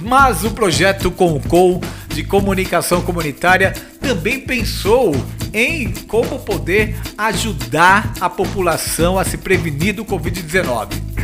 Mas 0.00 0.44
o 0.44 0.52
projeto 0.52 1.10
Concom 1.10 1.80
de 2.08 2.22
comunicação 2.22 3.02
comunitária 3.02 3.72
também 4.00 4.40
pensou 4.40 5.12
em 5.52 5.90
como 6.06 6.38
poder 6.38 6.96
ajudar 7.18 8.14
a 8.20 8.30
população 8.30 9.18
a 9.18 9.24
se 9.24 9.36
prevenir 9.36 9.94
do 9.94 10.04
Covid-19 10.04 11.16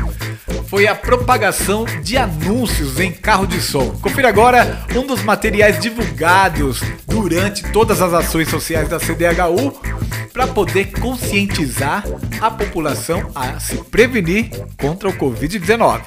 foi 0.69 0.87
a 0.87 0.95
propagação 0.95 1.85
de 2.03 2.17
anúncios 2.17 2.99
em 3.01 3.13
carro 3.13 3.47
de 3.47 3.61
som. 3.61 3.91
Confira 4.01 4.29
agora 4.29 4.85
um 4.95 5.07
dos 5.07 5.23
materiais 5.23 5.79
divulgados 5.79 6.81
durante 7.07 7.63
todas 7.73 8.01
as 8.01 8.13
ações 8.13 8.49
sociais 8.49 8.89
da 8.89 8.99
CDHU 8.99 9.73
para 10.33 10.47
poder 10.47 10.93
conscientizar 10.93 12.05
a 12.41 12.51
população 12.51 13.31
a 13.35 13.61
se 13.61 13.77
prevenir 13.77 14.51
contra 14.79 15.09
o 15.09 15.13
Covid-19. 15.13 16.01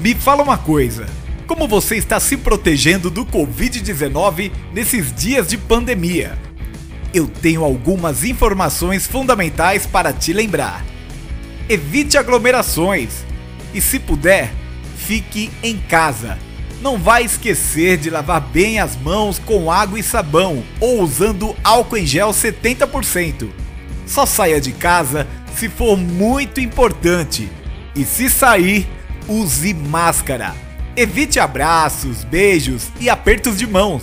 Me 0.00 0.14
fala 0.14 0.42
uma 0.42 0.58
coisa. 0.58 1.06
Como 1.46 1.66
você 1.66 1.96
está 1.96 2.20
se 2.20 2.36
protegendo 2.36 3.10
do 3.10 3.24
Covid-19 3.24 4.52
nesses 4.72 5.12
dias 5.12 5.48
de 5.48 5.56
pandemia? 5.56 6.45
Eu 7.16 7.26
tenho 7.26 7.64
algumas 7.64 8.24
informações 8.24 9.06
fundamentais 9.06 9.86
para 9.86 10.12
te 10.12 10.32
lembrar. 10.32 10.84
Evite 11.68 12.18
aglomerações 12.18 13.24
e, 13.72 13.80
se 13.80 13.98
puder, 13.98 14.52
fique 14.96 15.50
em 15.62 15.78
casa. 15.78 16.38
Não 16.82 16.98
vai 16.98 17.24
esquecer 17.24 17.96
de 17.96 18.10
lavar 18.10 18.40
bem 18.40 18.78
as 18.78 18.96
mãos 18.96 19.38
com 19.38 19.70
água 19.70 19.98
e 19.98 20.02
sabão 20.02 20.62
ou 20.78 21.00
usando 21.00 21.56
álcool 21.64 21.96
em 21.96 22.06
gel 22.06 22.30
70%. 22.30 23.48
Só 24.06 24.26
saia 24.26 24.60
de 24.60 24.72
casa 24.72 25.26
se 25.56 25.70
for 25.70 25.96
muito 25.96 26.60
importante 26.60 27.50
e, 27.94 28.04
se 28.04 28.28
sair, 28.28 28.86
use 29.26 29.72
máscara. 29.72 30.54
Evite 30.94 31.40
abraços, 31.40 32.24
beijos 32.24 32.88
e 33.00 33.08
apertos 33.08 33.56
de 33.56 33.66
mãos. 33.66 34.02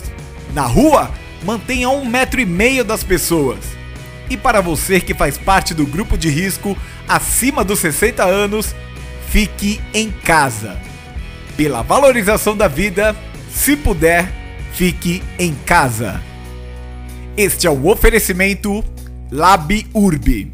Na 0.52 0.66
rua, 0.66 1.10
mantenha 1.44 1.88
um 1.90 2.04
metro 2.04 2.40
e 2.40 2.46
meio 2.46 2.84
das 2.84 3.04
pessoas. 3.04 3.58
E 4.30 4.36
para 4.36 4.60
você 4.60 5.00
que 5.00 5.14
faz 5.14 5.36
parte 5.36 5.74
do 5.74 5.86
grupo 5.86 6.16
de 6.16 6.28
risco 6.28 6.76
acima 7.06 7.62
dos 7.62 7.78
60 7.80 8.24
anos, 8.24 8.74
fique 9.28 9.80
em 9.92 10.10
casa. 10.10 10.80
Pela 11.56 11.82
valorização 11.82 12.56
da 12.56 12.66
vida, 12.66 13.14
se 13.52 13.76
puder, 13.76 14.32
fique 14.72 15.22
em 15.38 15.54
casa. 15.66 16.20
Este 17.36 17.66
é 17.66 17.70
o 17.70 17.86
oferecimento 17.88 18.82
Lab 19.30 19.86
Urb. 19.92 20.52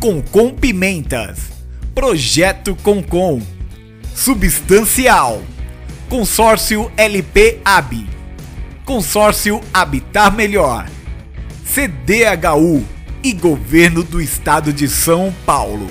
Com 0.00 0.50
Pimentas. 0.50 1.38
Projeto 1.94 2.76
Concom. 2.82 3.40
Substancial. 4.14 5.42
Consórcio 6.08 6.90
LP 6.96 7.60
AB. 7.64 8.15
Consórcio 8.86 9.60
Habitar 9.74 10.32
Melhor, 10.32 10.86
CDHU 11.64 12.86
e 13.20 13.32
Governo 13.32 14.04
do 14.04 14.20
Estado 14.20 14.72
de 14.72 14.86
São 14.86 15.34
Paulo. 15.44 15.88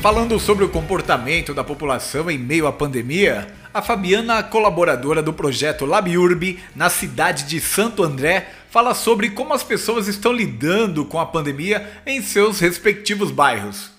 Falando 0.00 0.40
sobre 0.40 0.64
o 0.64 0.70
comportamento 0.70 1.52
da 1.52 1.62
população 1.62 2.30
em 2.30 2.38
meio 2.38 2.66
à 2.66 2.72
pandemia, 2.72 3.46
a 3.72 3.82
Fabiana, 3.82 4.42
colaboradora 4.42 5.22
do 5.22 5.30
projeto 5.30 5.84
LabUrb 5.84 6.58
na 6.74 6.88
cidade 6.88 7.44
de 7.44 7.60
Santo 7.60 8.02
André, 8.02 8.48
fala 8.70 8.94
sobre 8.94 9.28
como 9.28 9.52
as 9.52 9.62
pessoas 9.62 10.08
estão 10.08 10.32
lidando 10.32 11.04
com 11.04 11.20
a 11.20 11.26
pandemia 11.26 12.00
em 12.06 12.22
seus 12.22 12.60
respectivos 12.60 13.30
bairros. 13.30 13.90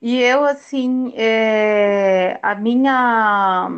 E 0.00 0.20
eu, 0.20 0.44
assim, 0.44 1.12
é, 1.16 2.38
a 2.40 2.54
minha 2.54 3.68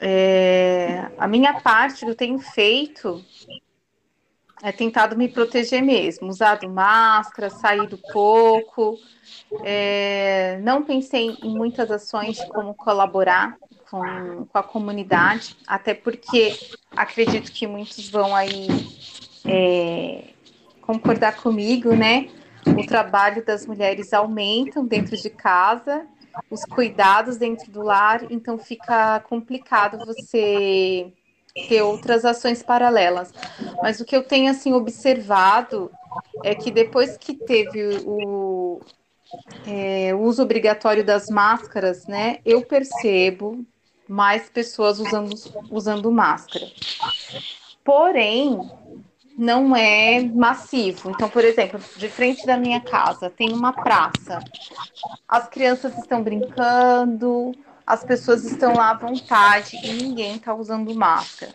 é, 0.00 1.10
a 1.18 1.26
minha 1.26 1.60
parte 1.60 2.04
eu 2.04 2.14
tenho 2.14 2.38
feito 2.38 3.24
é 4.62 4.72
tentado 4.72 5.16
me 5.16 5.28
proteger 5.28 5.82
mesmo, 5.82 6.28
usado 6.28 6.68
máscara, 6.68 7.50
saído 7.50 7.98
pouco, 8.12 8.98
é, 9.62 10.58
não 10.62 10.82
pensei 10.82 11.36
em 11.42 11.50
muitas 11.54 11.90
ações 11.90 12.42
como 12.46 12.74
colaborar 12.74 13.56
com, 13.90 14.46
com, 14.46 14.58
a 14.58 14.62
comunidade, 14.62 15.56
até 15.66 15.94
porque 15.94 16.58
acredito 16.90 17.52
que 17.52 17.66
muitos 17.66 18.08
vão 18.08 18.34
aí 18.34 18.66
é, 19.44 20.30
concordar 20.80 21.36
comigo, 21.36 21.94
né? 21.94 22.28
O 22.66 22.84
trabalho 22.84 23.44
das 23.44 23.66
mulheres 23.66 24.12
aumentam 24.12 24.84
dentro 24.84 25.16
de 25.16 25.30
casa, 25.30 26.06
os 26.50 26.64
cuidados 26.64 27.36
dentro 27.36 27.70
do 27.70 27.82
lar, 27.82 28.30
então 28.30 28.58
fica 28.58 29.20
complicado 29.20 30.04
você 30.04 31.12
ter 31.68 31.82
outras 31.82 32.24
ações 32.24 32.62
paralelas. 32.62 33.32
Mas 33.82 34.00
o 34.00 34.04
que 34.04 34.14
eu 34.14 34.22
tenho 34.22 34.50
assim 34.50 34.72
observado 34.72 35.90
é 36.42 36.54
que 36.54 36.70
depois 36.70 37.16
que 37.16 37.34
teve 37.34 38.02
o, 38.04 38.80
é, 39.66 40.14
uso 40.14 40.42
obrigatório 40.42 41.04
das 41.04 41.28
máscaras, 41.28 42.06
né, 42.06 42.38
eu 42.44 42.62
percebo 42.62 43.64
mais 44.08 44.48
pessoas 44.48 45.00
usando, 45.00 45.34
usando 45.70 46.12
máscara. 46.12 46.66
Porém, 47.84 48.60
não 49.36 49.76
é 49.76 50.22
massivo. 50.22 51.10
Então, 51.10 51.28
por 51.28 51.44
exemplo, 51.44 51.78
de 51.96 52.08
frente 52.08 52.46
da 52.46 52.56
minha 52.56 52.80
casa 52.80 53.28
tem 53.28 53.52
uma 53.52 53.72
praça. 53.72 54.42
As 55.28 55.48
crianças 55.48 55.96
estão 55.98 56.22
brincando, 56.22 57.52
as 57.86 58.02
pessoas 58.02 58.44
estão 58.44 58.74
lá 58.74 58.90
à 58.90 58.94
vontade 58.94 59.76
e 59.84 59.92
ninguém 59.92 60.36
está 60.36 60.54
usando 60.54 60.94
máscara. 60.94 61.54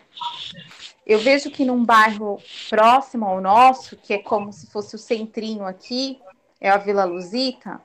Eu 1.04 1.18
vejo 1.18 1.50
que 1.50 1.64
num 1.64 1.84
bairro 1.84 2.40
próximo 2.70 3.26
ao 3.26 3.40
nosso, 3.40 3.96
que 3.96 4.14
é 4.14 4.18
como 4.18 4.52
se 4.52 4.68
fosse 4.68 4.94
o 4.94 4.98
centrinho 4.98 5.64
aqui, 5.64 6.20
é 6.60 6.70
a 6.70 6.76
Vila 6.76 7.04
Luzita, 7.04 7.80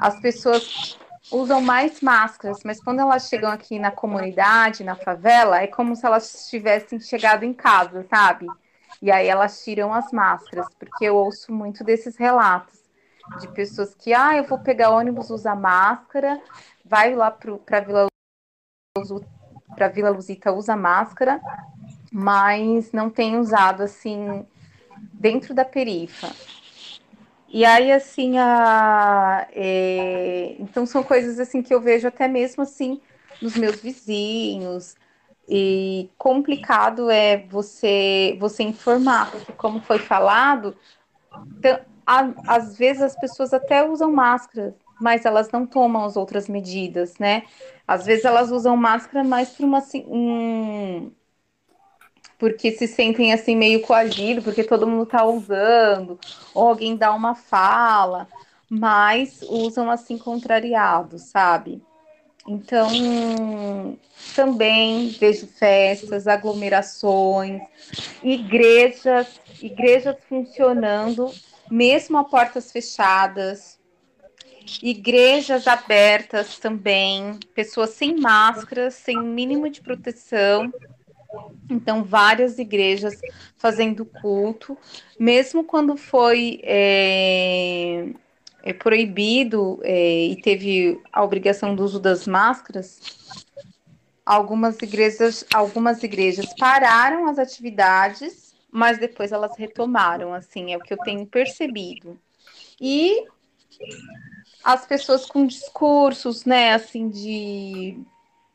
as 0.00 0.20
pessoas 0.20 0.98
usam 1.30 1.62
mais 1.62 2.02
máscaras, 2.02 2.58
mas 2.62 2.82
quando 2.82 3.00
elas 3.00 3.28
chegam 3.28 3.50
aqui 3.50 3.78
na 3.78 3.90
comunidade, 3.90 4.84
na 4.84 4.94
favela, 4.94 5.62
é 5.62 5.66
como 5.66 5.96
se 5.96 6.04
elas 6.04 6.48
tivessem 6.50 7.00
chegado 7.00 7.44
em 7.44 7.54
casa, 7.54 8.06
sabe? 8.10 8.46
E 9.02 9.10
aí 9.10 9.26
elas 9.26 9.64
tiram 9.64 9.92
as 9.92 10.12
máscaras, 10.12 10.68
porque 10.78 11.04
eu 11.04 11.16
ouço 11.16 11.52
muito 11.52 11.82
desses 11.82 12.16
relatos 12.16 12.80
de 13.40 13.48
pessoas 13.48 13.94
que, 13.94 14.14
ah, 14.14 14.36
eu 14.36 14.44
vou 14.44 14.60
pegar 14.60 14.90
ônibus, 14.90 15.28
usar 15.28 15.56
máscara, 15.56 16.40
vai 16.84 17.12
lá 17.14 17.28
para 17.28 17.80
Vila 17.80 18.06
para 19.74 19.88
Vila 19.88 20.10
Luzita 20.10 20.52
usa 20.52 20.76
máscara, 20.76 21.40
mas 22.12 22.92
não 22.92 23.08
tem 23.10 23.38
usado 23.38 23.82
assim 23.82 24.46
dentro 25.14 25.54
da 25.54 25.64
perifa. 25.64 26.30
E 27.48 27.64
aí, 27.64 27.90
assim, 27.90 28.38
a, 28.38 29.46
é, 29.52 30.56
então 30.58 30.86
são 30.86 31.02
coisas 31.02 31.40
assim 31.40 31.62
que 31.62 31.74
eu 31.74 31.80
vejo 31.80 32.06
até 32.06 32.28
mesmo 32.28 32.62
assim 32.62 33.00
nos 33.40 33.56
meus 33.56 33.80
vizinhos. 33.80 34.94
E 35.48 36.08
complicado 36.16 37.10
é 37.10 37.38
você 37.48 38.36
você 38.38 38.62
informar, 38.62 39.30
porque 39.30 39.52
como 39.52 39.80
foi 39.80 39.98
falado, 39.98 40.76
às 42.46 42.76
vezes 42.76 43.02
as 43.02 43.16
pessoas 43.18 43.52
até 43.52 43.86
usam 43.88 44.12
máscara, 44.12 44.74
mas 45.00 45.24
elas 45.24 45.50
não 45.50 45.66
tomam 45.66 46.04
as 46.04 46.16
outras 46.16 46.48
medidas, 46.48 47.18
né? 47.18 47.42
Às 47.86 48.06
vezes 48.06 48.24
elas 48.24 48.50
usam 48.50 48.76
máscara 48.76 49.24
mais 49.24 49.50
por 49.50 49.64
uma 49.64 49.78
assim, 49.78 50.04
um, 50.06 51.10
porque 52.38 52.72
se 52.72 52.88
sentem 52.88 53.32
assim 53.32 53.56
meio 53.56 53.82
coagidos, 53.82 54.42
porque 54.44 54.64
todo 54.64 54.86
mundo 54.86 55.04
está 55.04 55.24
usando, 55.24 56.18
ou 56.54 56.68
alguém 56.68 56.96
dá 56.96 57.12
uma 57.12 57.34
fala, 57.34 58.28
mas 58.68 59.42
usam 59.42 59.90
assim 59.90 60.18
contrariados, 60.18 61.22
sabe? 61.22 61.82
Então, 62.46 63.96
também 64.34 65.08
vejo 65.10 65.46
festas, 65.46 66.26
aglomerações, 66.26 67.62
igrejas, 68.22 69.40
igrejas 69.60 70.16
funcionando, 70.28 71.30
mesmo 71.70 72.18
a 72.18 72.24
portas 72.24 72.72
fechadas, 72.72 73.78
igrejas 74.82 75.68
abertas 75.68 76.58
também, 76.58 77.38
pessoas 77.54 77.90
sem 77.90 78.18
máscaras, 78.18 78.94
sem 78.94 79.22
mínimo 79.22 79.70
de 79.70 79.80
proteção, 79.80 80.72
então, 81.70 82.04
várias 82.04 82.58
igrejas 82.58 83.18
fazendo 83.56 84.04
culto, 84.04 84.76
mesmo 85.18 85.64
quando 85.64 85.96
foi 85.96 86.60
é, 86.62 88.08
é 88.62 88.72
proibido 88.72 89.80
é, 89.82 90.26
e 90.26 90.40
teve 90.40 91.00
a 91.12 91.22
obrigação 91.22 91.74
do 91.74 91.84
uso 91.84 91.98
das 91.98 92.26
máscaras, 92.26 93.00
algumas 94.24 94.80
igrejas, 94.80 95.44
algumas 95.52 96.02
igrejas 96.02 96.46
pararam 96.58 97.26
as 97.26 97.38
atividades, 97.38 98.54
mas 98.70 98.98
depois 98.98 99.32
elas 99.32 99.56
retomaram, 99.58 100.32
assim, 100.32 100.72
é 100.72 100.76
o 100.76 100.80
que 100.80 100.94
eu 100.94 100.98
tenho 100.98 101.26
percebido. 101.26 102.18
E 102.80 103.26
as 104.64 104.86
pessoas 104.86 105.26
com 105.26 105.46
discursos, 105.46 106.44
né, 106.44 106.72
assim, 106.72 107.08
de 107.08 107.98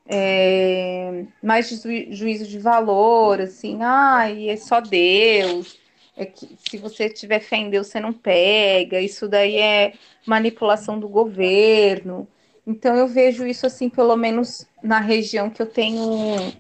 é, 0.08 1.26
mais 1.44 1.70
de 1.70 2.14
juízo 2.14 2.48
de 2.48 2.58
valor, 2.58 3.42
assim, 3.42 3.80
ai, 3.84 4.50
é 4.50 4.56
só 4.56 4.80
Deus, 4.80 5.78
é 6.18 6.26
que 6.26 6.58
se 6.68 6.78
você 6.78 7.10
tiver 7.10 7.40
fé 7.40 7.58
em 7.58 7.70
Deus, 7.70 7.88
você 7.88 8.00
não 8.00 8.12
pega, 8.12 9.00
isso 9.00 9.28
daí 9.28 9.56
é 9.58 9.94
manipulação 10.26 11.00
do 11.00 11.08
governo. 11.08 12.28
Então 12.66 12.96
eu 12.96 13.08
vejo 13.08 13.46
isso 13.46 13.68
assim, 13.68 13.88
pelo 13.88 14.16
menos 14.18 14.66
na 14.82 15.00
região 15.00 15.50
que 15.50 15.62
eu 15.62 15.68
tenho 15.68 16.52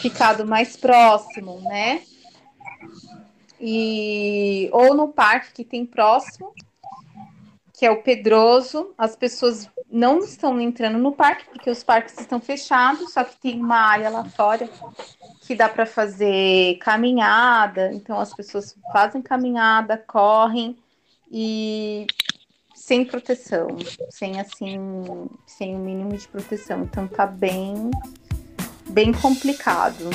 ficado 0.00 0.44
mais 0.44 0.76
próximo, 0.76 1.60
né? 1.60 2.02
E 3.60 4.68
ou 4.72 4.94
no 4.94 5.08
parque 5.08 5.52
que 5.52 5.64
tem 5.64 5.86
próximo, 5.86 6.52
que 7.72 7.86
é 7.86 7.90
o 7.90 8.02
Pedroso, 8.02 8.92
as 8.98 9.14
pessoas 9.14 9.70
não 9.90 10.20
estão 10.20 10.60
entrando 10.60 10.98
no 10.98 11.12
parque, 11.12 11.46
porque 11.46 11.70
os 11.70 11.82
parques 11.82 12.18
estão 12.18 12.40
fechados, 12.40 13.12
só 13.12 13.24
que 13.24 13.36
tem 13.36 13.60
uma 13.60 13.76
área 13.76 14.08
lá 14.08 14.24
fora 14.24 14.68
que 15.42 15.54
dá 15.54 15.68
para 15.68 15.84
fazer 15.84 16.76
caminhada, 16.78 17.92
então 17.92 18.20
as 18.20 18.32
pessoas 18.32 18.76
fazem 18.92 19.20
caminhada, 19.20 19.98
correm 19.98 20.78
e 21.30 22.06
sem 22.74 23.04
proteção, 23.04 23.68
sem 24.10 24.40
assim, 24.40 24.78
sem 25.46 25.74
o 25.74 25.78
mínimo 25.78 26.16
de 26.16 26.26
proteção. 26.28 26.82
Então 26.82 27.08
tá 27.08 27.26
bem 27.26 27.90
bem 28.88 29.12
complicado. 29.12 30.10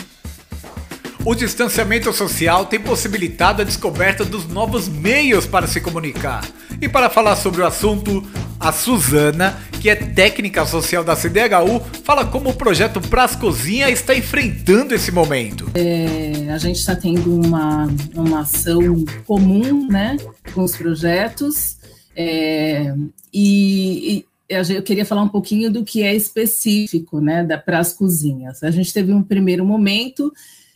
O 1.25 1.33
distanciamento 1.33 2.13
social 2.13 2.67
tem 2.67 2.79
possibilitado 2.79 3.63
a 3.63 3.65
descoberta 3.65 4.23
dos 4.23 4.47
novos 4.47 4.87
meios 4.87 5.47
para 5.47 5.65
se 5.65 5.81
comunicar. 5.81 6.47
E 6.79 6.87
para 6.87 7.09
falar 7.09 7.35
sobre 7.35 7.63
o 7.63 7.65
assunto, 7.65 8.23
a 8.59 8.71
Suzana, 8.71 9.57
que 9.81 9.89
é 9.89 9.95
técnica 9.95 10.67
social 10.67 11.03
da 11.03 11.15
CDHU, 11.15 11.79
fala 12.03 12.27
como 12.27 12.51
o 12.51 12.53
projeto 12.53 13.01
Pras 13.01 13.35
Cozinha 13.35 13.89
está 13.89 14.15
enfrentando 14.15 14.93
esse 14.93 15.11
momento. 15.11 15.67
É, 15.73 16.47
a 16.51 16.59
gente 16.59 16.77
está 16.77 16.95
tendo 16.95 17.41
uma, 17.41 17.87
uma 18.13 18.41
ação 18.41 19.03
comum 19.25 19.87
né, 19.87 20.17
com 20.53 20.63
os 20.63 20.77
projetos. 20.77 21.77
É, 22.15 22.93
e, 23.33 24.13
e 24.13 24.25
eu 24.47 24.83
queria 24.83 25.05
falar 25.05 25.23
um 25.23 25.29
pouquinho 25.29 25.71
do 25.71 25.83
que 25.83 26.03
é 26.03 26.13
específico 26.13 27.19
né, 27.19 27.43
para 27.65 27.79
as 27.79 27.93
cozinhas. 27.93 28.61
A 28.61 28.69
gente 28.69 28.93
teve 28.93 29.11
um 29.11 29.23
primeiro 29.23 29.65
momento 29.65 30.31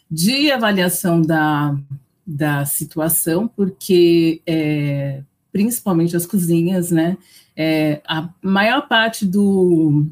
de 0.10 0.52
avaliação 0.52 1.22
da, 1.22 1.78
da 2.26 2.66
situação, 2.66 3.48
porque 3.48 4.42
é, 4.46 5.22
principalmente 5.52 6.16
as 6.16 6.26
cozinhas, 6.26 6.92
né? 6.92 7.18
É, 7.56 8.02
a 8.08 8.30
maior 8.42 8.88
parte 8.88 9.26
do, 9.26 10.06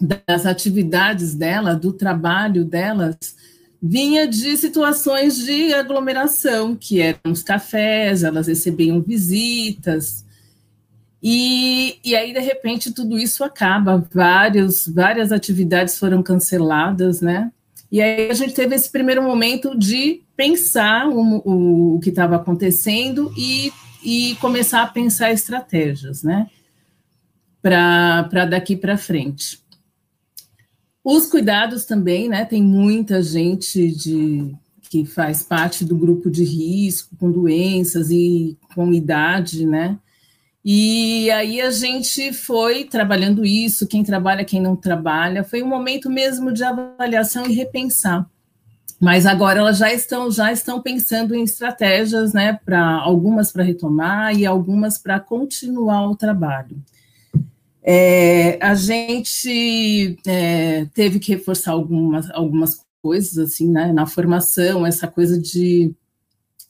das 0.00 0.46
atividades 0.46 1.34
dela, 1.34 1.74
do 1.74 1.92
trabalho 1.92 2.64
delas, 2.64 3.16
vinha 3.82 4.26
de 4.28 4.56
situações 4.56 5.36
de 5.36 5.72
aglomeração, 5.74 6.76
que 6.76 7.00
eram 7.00 7.32
os 7.32 7.42
cafés, 7.42 8.22
elas 8.22 8.46
recebiam 8.46 9.00
visitas, 9.00 10.24
E, 11.22 11.98
e 12.02 12.16
aí, 12.16 12.32
de 12.32 12.40
repente, 12.40 12.92
tudo 12.92 13.18
isso 13.18 13.44
acaba, 13.44 14.06
vários, 14.12 14.88
várias 14.88 15.32
atividades 15.32 15.98
foram 15.98 16.22
canceladas, 16.22 17.20
né? 17.20 17.52
E 17.90 18.00
aí 18.00 18.30
a 18.30 18.34
gente 18.34 18.54
teve 18.54 18.74
esse 18.74 18.90
primeiro 18.90 19.22
momento 19.22 19.76
de 19.76 20.22
pensar 20.36 21.08
o, 21.08 21.42
o, 21.44 21.96
o 21.96 22.00
que 22.00 22.10
estava 22.10 22.36
acontecendo 22.36 23.32
e, 23.36 23.72
e 24.04 24.36
começar 24.36 24.82
a 24.82 24.86
pensar 24.86 25.32
estratégias, 25.32 26.22
né? 26.22 26.48
Para 27.60 28.46
daqui 28.48 28.76
para 28.76 28.96
frente. 28.96 29.60
Os 31.02 31.26
cuidados 31.26 31.84
também, 31.84 32.28
né? 32.28 32.44
Tem 32.44 32.62
muita 32.62 33.22
gente 33.22 33.90
de, 33.90 34.54
que 34.88 35.04
faz 35.04 35.42
parte 35.42 35.84
do 35.84 35.96
grupo 35.96 36.30
de 36.30 36.44
risco, 36.44 37.16
com 37.16 37.30
doenças 37.30 38.10
e 38.10 38.56
com 38.74 38.92
idade, 38.92 39.66
né? 39.66 39.98
E 40.64 41.30
aí 41.30 41.60
a 41.60 41.70
gente 41.70 42.32
foi 42.32 42.84
trabalhando 42.84 43.44
isso, 43.44 43.86
quem 43.86 44.04
trabalha, 44.04 44.44
quem 44.44 44.60
não 44.60 44.76
trabalha, 44.76 45.42
foi 45.42 45.62
um 45.62 45.68
momento 45.68 46.10
mesmo 46.10 46.52
de 46.52 46.62
avaliação 46.62 47.46
e 47.46 47.54
repensar. 47.54 48.28
Mas 49.00 49.24
agora 49.24 49.60
elas 49.60 49.78
já 49.78 49.90
estão 49.90 50.30
já 50.30 50.52
estão 50.52 50.82
pensando 50.82 51.34
em 51.34 51.42
estratégias, 51.42 52.34
né, 52.34 52.58
para 52.62 52.98
algumas 52.98 53.50
para 53.50 53.64
retomar 53.64 54.36
e 54.36 54.44
algumas 54.44 54.98
para 54.98 55.18
continuar 55.18 56.06
o 56.10 56.14
trabalho. 56.14 56.76
É, 57.82 58.58
a 58.60 58.74
gente 58.74 60.18
é, 60.26 60.84
teve 60.92 61.18
que 61.18 61.32
reforçar 61.32 61.72
algumas, 61.72 62.30
algumas 62.32 62.84
coisas 63.00 63.38
assim, 63.38 63.70
né, 63.70 63.90
na 63.90 64.04
formação, 64.04 64.86
essa 64.86 65.08
coisa 65.08 65.40
de 65.40 65.94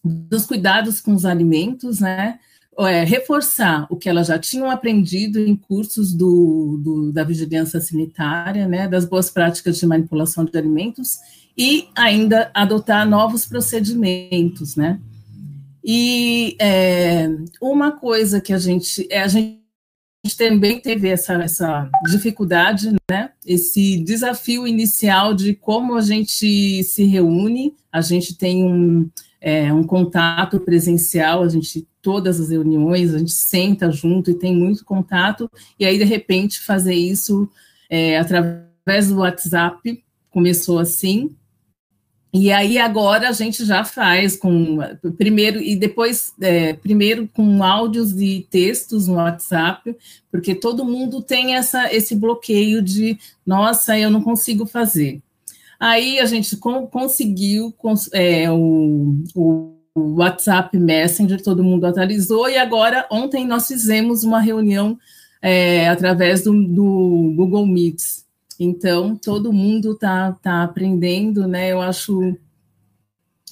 dos 0.02 0.46
cuidados 0.46 1.00
com 1.00 1.12
os 1.12 1.26
alimentos, 1.26 2.00
né, 2.00 2.38
é, 2.78 3.04
reforçar 3.04 3.86
o 3.90 3.96
que 3.96 4.08
elas 4.08 4.28
já 4.28 4.38
tinham 4.38 4.70
aprendido 4.70 5.38
em 5.38 5.56
cursos 5.56 6.14
do, 6.14 6.78
do, 6.82 7.12
da 7.12 7.24
vigilância 7.24 7.80
sanitária, 7.80 8.66
né, 8.66 8.88
das 8.88 9.04
boas 9.04 9.30
práticas 9.30 9.78
de 9.78 9.86
manipulação 9.86 10.44
de 10.44 10.56
alimentos 10.56 11.18
e 11.56 11.88
ainda 11.96 12.50
adotar 12.54 13.08
novos 13.08 13.44
procedimentos, 13.44 14.76
né. 14.76 15.00
E 15.84 16.56
é, 16.60 17.28
uma 17.60 17.90
coisa 17.92 18.40
que 18.40 18.52
a 18.52 18.58
gente, 18.58 19.06
é, 19.10 19.22
a 19.22 19.28
gente 19.28 19.58
também 20.36 20.78
teve 20.78 21.08
essa, 21.08 21.34
essa 21.34 21.90
dificuldade, 22.10 22.94
né, 23.10 23.30
esse 23.44 23.98
desafio 24.04 24.66
inicial 24.66 25.34
de 25.34 25.54
como 25.54 25.96
a 25.96 26.02
gente 26.02 26.82
se 26.84 27.04
reúne, 27.04 27.74
a 27.90 28.00
gente 28.00 28.36
tem 28.36 28.62
um, 28.62 29.10
é, 29.40 29.72
um 29.72 29.82
contato 29.82 30.60
presencial, 30.60 31.42
a 31.42 31.48
gente 31.48 31.86
todas 32.02 32.40
as 32.40 32.50
reuniões, 32.50 33.14
a 33.14 33.18
gente 33.18 33.32
senta 33.32 33.90
junto 33.90 34.30
e 34.30 34.34
tem 34.34 34.54
muito 34.54 34.84
contato, 34.84 35.50
e 35.78 35.84
aí, 35.84 35.98
de 35.98 36.04
repente, 36.04 36.60
fazer 36.60 36.94
isso 36.94 37.48
é, 37.88 38.18
através 38.18 39.08
do 39.08 39.18
WhatsApp, 39.18 40.02
começou 40.30 40.78
assim, 40.78 41.34
e 42.32 42.52
aí 42.52 42.78
agora 42.78 43.28
a 43.28 43.32
gente 43.32 43.64
já 43.64 43.84
faz 43.84 44.36
com 44.36 44.78
primeiro 45.18 45.60
e 45.60 45.74
depois 45.74 46.32
é, 46.40 46.74
primeiro 46.74 47.26
com 47.26 47.62
áudios 47.64 48.12
e 48.20 48.46
textos 48.48 49.08
no 49.08 49.14
WhatsApp, 49.14 49.96
porque 50.30 50.54
todo 50.54 50.84
mundo 50.84 51.20
tem 51.20 51.56
essa, 51.56 51.92
esse 51.92 52.14
bloqueio 52.14 52.80
de 52.80 53.18
nossa, 53.44 53.98
eu 53.98 54.10
não 54.10 54.22
consigo 54.22 54.64
fazer. 54.64 55.20
Aí 55.80 56.20
a 56.20 56.26
gente 56.26 56.58
com, 56.58 56.86
conseguiu 56.86 57.74
é, 58.12 58.50
o, 58.50 59.24
o 59.34 59.74
WhatsApp 59.94 60.76
Messenger, 60.78 61.42
todo 61.42 61.64
mundo 61.64 61.86
atualizou, 61.86 62.50
e 62.50 62.58
agora, 62.58 63.06
ontem, 63.10 63.46
nós 63.46 63.66
fizemos 63.66 64.22
uma 64.22 64.40
reunião 64.40 64.98
é, 65.40 65.88
através 65.88 66.44
do, 66.44 66.52
do, 66.52 67.32
Google 67.34 67.66
Meets. 67.66 68.26
Então, 68.58 69.16
todo 69.16 69.54
mundo 69.54 69.92
está 69.92 70.32
tá 70.32 70.62
aprendendo, 70.62 71.48
né? 71.48 71.72
Eu 71.72 71.80
acho 71.80 72.36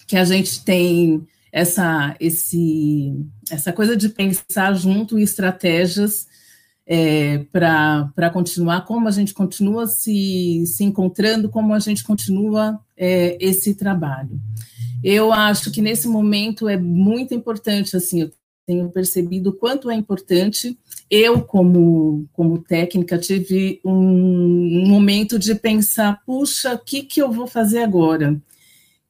que 0.06 0.16
a 0.18 0.24
gente 0.24 0.62
tem 0.62 1.26
essa, 1.50 2.14
esse, 2.20 3.24
essa 3.50 3.72
coisa 3.72 3.96
de 3.96 4.10
pensar 4.10 4.74
junto 4.74 5.18
estratégias 5.18 6.26
é, 6.90 7.44
para 7.53 8.31
continuar, 8.33 8.87
como 8.87 9.07
a 9.07 9.11
gente 9.11 9.35
continua 9.35 9.87
se, 9.87 10.64
se 10.66 10.83
encontrando, 10.83 11.51
como 11.51 11.74
a 11.74 11.79
gente 11.79 12.03
continua 12.03 12.81
é, 12.96 13.37
esse 13.38 13.74
trabalho. 13.74 14.40
Eu 15.05 15.31
acho 15.31 15.70
que 15.70 15.83
nesse 15.83 16.09
momento 16.09 16.66
é 16.66 16.79
muito 16.79 17.35
importante, 17.35 17.94
assim, 17.94 18.22
eu 18.22 18.31
tenho 18.66 18.88
percebido 18.88 19.53
quanto 19.53 19.90
é 19.90 19.94
importante. 19.94 20.79
Eu, 21.11 21.42
como, 21.42 22.27
como 22.33 22.59
técnica, 22.59 23.18
tive 23.18 23.81
um, 23.85 23.92
um 23.92 24.88
momento 24.88 25.38
de 25.38 25.55
pensar, 25.55 26.22
puxa, 26.24 26.74
o 26.74 26.79
que, 26.79 27.03
que 27.03 27.20
eu 27.20 27.31
vou 27.31 27.46
fazer 27.46 27.83
agora? 27.83 28.40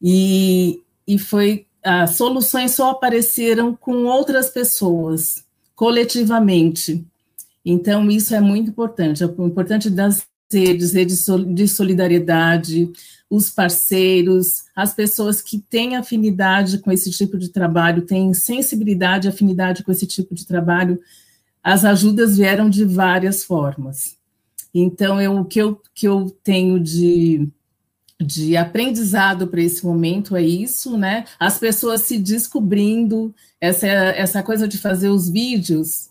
E, 0.03 0.81
e 1.07 1.17
foi, 1.17 1.67
as 1.83 2.17
soluções 2.17 2.73
só 2.73 2.91
apareceram 2.91 3.75
com 3.75 4.05
outras 4.05 4.51
pessoas, 4.51 5.45
coletivamente. 5.75 7.05
Então, 7.70 8.11
isso 8.11 8.35
é 8.35 8.40
muito 8.40 8.70
importante. 8.70 9.22
É 9.22 9.26
importante 9.26 9.90
das 9.90 10.26
redes, 10.50 10.94
redes 10.94 11.26
de 11.48 11.68
solidariedade, 11.68 12.90
os 13.28 13.50
parceiros, 13.50 14.64
as 14.74 14.94
pessoas 14.94 15.42
que 15.42 15.59
têm 15.59 15.94
afinidade 15.94 16.78
com 16.78 16.90
esse 16.90 17.11
tipo 17.11 17.37
de 17.37 17.50
trabalho, 17.50 18.07
têm 18.07 18.33
sensibilidade, 18.33 19.28
afinidade 19.28 19.85
com 19.85 19.92
esse 19.92 20.07
tipo 20.07 20.35
de 20.35 20.46
trabalho, 20.46 20.98
as 21.62 21.85
ajudas 21.85 22.38
vieram 22.38 22.70
de 22.70 22.87
várias 22.87 23.44
formas. 23.44 24.16
Então, 24.72 25.20
eu, 25.20 25.37
o 25.37 25.44
que 25.44 25.61
eu, 25.61 25.78
que 25.94 26.09
eu 26.09 26.35
tenho 26.42 26.81
de, 26.81 27.46
de 28.18 28.57
aprendizado 28.57 29.46
para 29.46 29.61
esse 29.61 29.85
momento 29.85 30.35
é 30.35 30.42
isso, 30.42 30.96
né? 30.96 31.26
As 31.38 31.59
pessoas 31.59 32.00
se 32.00 32.16
descobrindo, 32.16 33.35
essa, 33.61 33.87
essa 33.87 34.42
coisa 34.42 34.66
de 34.66 34.78
fazer 34.78 35.11
os 35.11 35.28
vídeos, 35.28 36.09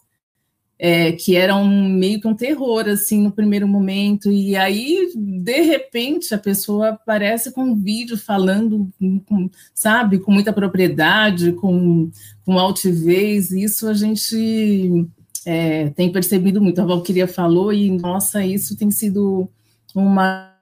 é, 0.79 1.11
que 1.11 1.35
era 1.35 1.55
um, 1.55 1.89
meio 1.89 2.21
que 2.21 2.27
um 2.27 2.35
terror, 2.35 2.87
assim, 2.87 3.21
no 3.21 3.31
primeiro 3.31 3.67
momento, 3.67 4.31
e 4.31 4.55
aí, 4.55 5.11
de 5.15 5.61
repente, 5.61 6.33
a 6.35 6.37
pessoa 6.37 6.89
aparece 6.89 7.51
com 7.51 7.63
um 7.63 7.75
vídeo 7.75 8.17
falando, 8.17 8.89
com, 9.25 9.49
sabe, 9.73 10.19
com 10.19 10.31
muita 10.31 10.53
propriedade, 10.53 11.53
com, 11.53 12.11
com 12.45 12.59
altivez, 12.59 13.51
isso 13.51 13.87
a 13.87 13.93
gente 13.93 15.07
é, 15.45 15.89
tem 15.91 16.11
percebido 16.11 16.61
muito. 16.61 16.79
A 16.79 16.85
Valquíria 16.85 17.27
falou, 17.27 17.73
e, 17.73 17.89
nossa, 17.89 18.45
isso 18.45 18.77
tem 18.77 18.91
sido 18.91 19.49
uma 19.95 20.53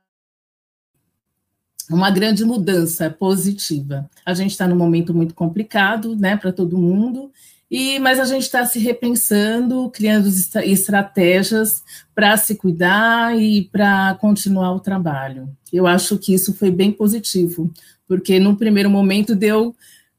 uma 1.89 2.09
grande 2.09 2.43
mudança 2.43 3.09
positiva. 3.09 4.09
A 4.25 4.33
gente 4.33 4.51
está 4.51 4.67
num 4.67 4.75
momento 4.75 5.13
muito 5.13 5.35
complicado, 5.35 6.15
né, 6.15 6.35
para 6.35 6.51
todo 6.51 6.77
mundo, 6.77 7.31
e, 7.69 7.97
mas 7.99 8.19
a 8.19 8.25
gente 8.25 8.43
está 8.43 8.65
se 8.65 8.77
repensando, 8.79 9.89
criando 9.89 10.29
estratégias 10.63 11.83
para 12.13 12.37
se 12.37 12.55
cuidar 12.55 13.37
e 13.39 13.63
para 13.71 14.15
continuar 14.21 14.71
o 14.73 14.79
trabalho. 14.79 15.49
Eu 15.73 15.87
acho 15.87 16.17
que 16.17 16.33
isso 16.33 16.53
foi 16.53 16.69
bem 16.69 16.91
positivo, 16.91 17.71
porque 18.07 18.39
no 18.39 18.55
primeiro 18.55 18.89
momento 18.89 19.35
deu 19.35 19.75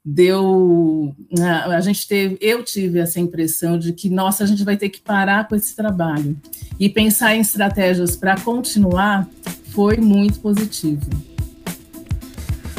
deu 0.08 1.12
a, 1.40 1.76
a 1.76 1.80
gente 1.80 2.06
teve 2.06 2.38
eu 2.40 2.62
tive 2.62 3.00
essa 3.00 3.18
impressão 3.18 3.76
de 3.76 3.92
que 3.92 4.08
nossa 4.08 4.44
a 4.44 4.46
gente 4.46 4.62
vai 4.62 4.76
ter 4.76 4.88
que 4.88 5.00
parar 5.00 5.48
com 5.48 5.56
esse 5.56 5.74
trabalho 5.74 6.36
e 6.78 6.88
pensar 6.88 7.34
em 7.34 7.40
estratégias 7.40 8.14
para 8.14 8.38
continuar 8.40 9.28
foi 9.72 9.96
muito 9.96 10.38
positivo. 10.38 11.35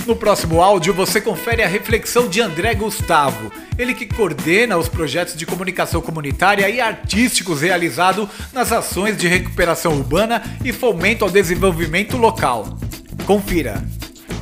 No 0.07 0.15
próximo 0.15 0.61
áudio, 0.61 0.93
você 0.93 1.19
confere 1.19 1.61
a 1.61 1.67
reflexão 1.67 2.29
de 2.29 2.39
André 2.39 2.73
Gustavo, 2.73 3.51
ele 3.77 3.93
que 3.93 4.05
coordena 4.05 4.77
os 4.77 4.87
projetos 4.87 5.35
de 5.35 5.45
comunicação 5.45 5.99
comunitária 5.99 6.69
e 6.69 6.79
artísticos 6.79 7.59
realizados 7.59 8.29
nas 8.53 8.71
ações 8.71 9.17
de 9.17 9.27
recuperação 9.27 9.97
urbana 9.97 10.41
e 10.63 10.71
fomento 10.71 11.25
ao 11.25 11.29
desenvolvimento 11.29 12.15
local. 12.15 12.77
Confira. 13.25 13.83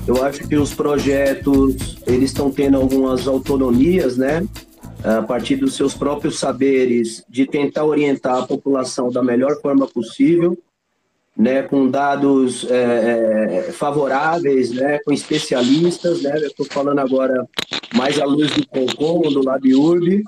Eu 0.05 0.23
acho 0.23 0.47
que 0.47 0.55
os 0.55 0.71
projetos 0.71 1.97
eles 2.05 2.29
estão 2.29 2.51
tendo 2.51 2.77
algumas 2.77 3.27
autonomias, 3.27 4.17
né? 4.17 4.47
A 5.03 5.23
partir 5.23 5.55
dos 5.55 5.75
seus 5.75 5.95
próprios 5.95 6.37
saberes, 6.37 7.23
de 7.27 7.47
tentar 7.47 7.85
orientar 7.85 8.37
a 8.37 8.45
população 8.45 9.09
da 9.09 9.23
melhor 9.23 9.59
forma 9.59 9.87
possível 9.87 10.55
né, 11.37 11.61
com 11.63 11.89
dados 11.89 12.65
é, 12.69 13.67
é, 13.67 13.71
favoráveis, 13.71 14.71
né, 14.71 14.99
com 15.05 15.11
especialistas, 15.11 16.21
né, 16.21 16.37
estou 16.37 16.65
falando 16.65 16.99
agora 16.99 17.45
mais 17.93 18.19
à 18.19 18.25
luz 18.25 18.51
do 18.51 18.65
Concom, 18.67 19.21
do 19.21 19.43
LabUrb, 19.43 20.23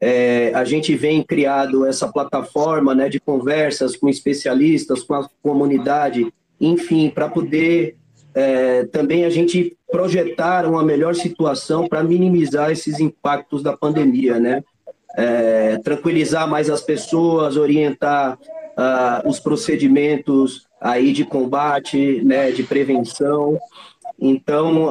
é, 0.00 0.52
a 0.54 0.64
gente 0.64 0.94
vem 0.96 1.22
criado 1.22 1.86
essa 1.86 2.08
plataforma 2.08 2.94
né, 2.94 3.08
de 3.08 3.20
conversas 3.20 3.96
com 3.96 4.08
especialistas, 4.08 5.02
com 5.02 5.14
a 5.14 5.28
comunidade, 5.42 6.32
enfim, 6.60 7.10
para 7.10 7.28
poder 7.28 7.96
é, 8.34 8.84
também 8.86 9.24
a 9.24 9.30
gente 9.30 9.76
projetar 9.90 10.66
uma 10.66 10.82
melhor 10.82 11.14
situação 11.14 11.86
para 11.86 12.02
minimizar 12.02 12.70
esses 12.70 12.98
impactos 12.98 13.62
da 13.62 13.76
pandemia, 13.76 14.40
né? 14.40 14.62
é, 15.16 15.78
tranquilizar 15.78 16.48
mais 16.48 16.70
as 16.70 16.80
pessoas, 16.80 17.56
orientar 17.56 18.38
uh, 18.78 19.28
os 19.28 19.38
procedimentos 19.40 20.66
aí 20.80 21.12
de 21.12 21.24
combate, 21.24 22.22
né, 22.24 22.50
de 22.50 22.62
prevenção. 22.62 23.58
Então, 24.20 24.86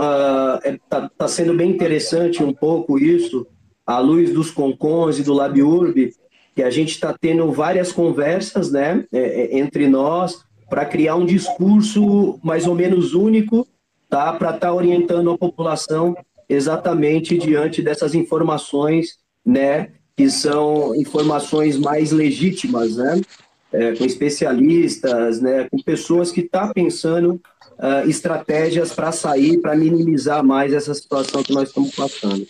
está 0.63 0.99
uh, 0.99 1.05
é, 1.05 1.09
tá 1.17 1.27
sendo 1.27 1.53
bem 1.53 1.69
interessante 1.69 2.43
um 2.43 2.53
pouco 2.53 2.97
isso, 2.97 3.45
à 3.85 3.99
luz 3.99 4.33
dos 4.33 4.51
concons 4.51 5.19
e 5.19 5.23
do 5.23 5.33
LabUrb, 5.33 6.13
que 6.55 6.63
a 6.63 6.69
gente 6.69 6.91
está 6.91 7.15
tendo 7.19 7.51
várias 7.51 7.91
conversas 7.91 8.71
né, 8.71 9.05
é, 9.11 9.19
é, 9.19 9.59
entre 9.59 9.87
nós 9.87 10.43
para 10.69 10.85
criar 10.85 11.15
um 11.15 11.25
discurso 11.25 12.39
mais 12.43 12.67
ou 12.67 12.75
menos 12.75 13.13
único 13.13 13.67
tá, 14.09 14.33
para 14.33 14.49
estar 14.49 14.67
tá 14.67 14.73
orientando 14.73 15.31
a 15.31 15.37
população 15.37 16.15
exatamente 16.47 17.37
diante 17.37 17.81
dessas 17.81 18.13
informações 18.13 19.17
né, 19.45 19.89
que 20.15 20.29
são 20.29 20.93
informações 20.95 21.77
mais 21.77 22.11
legítimas, 22.11 22.97
né? 22.97 23.21
É, 23.73 23.95
com 23.95 24.03
especialistas, 24.03 25.39
né, 25.39 25.65
com 25.69 25.77
pessoas 25.81 26.29
que 26.29 26.41
estão 26.41 26.67
tá 26.67 26.73
pensando 26.73 27.39
uh, 27.79 28.09
estratégias 28.09 28.91
para 28.91 29.13
sair, 29.13 29.59
para 29.59 29.77
minimizar 29.77 30.43
mais 30.43 30.73
essa 30.73 30.93
situação 30.93 31.41
que 31.41 31.53
nós 31.53 31.69
estamos 31.69 31.95
passando, 31.95 32.45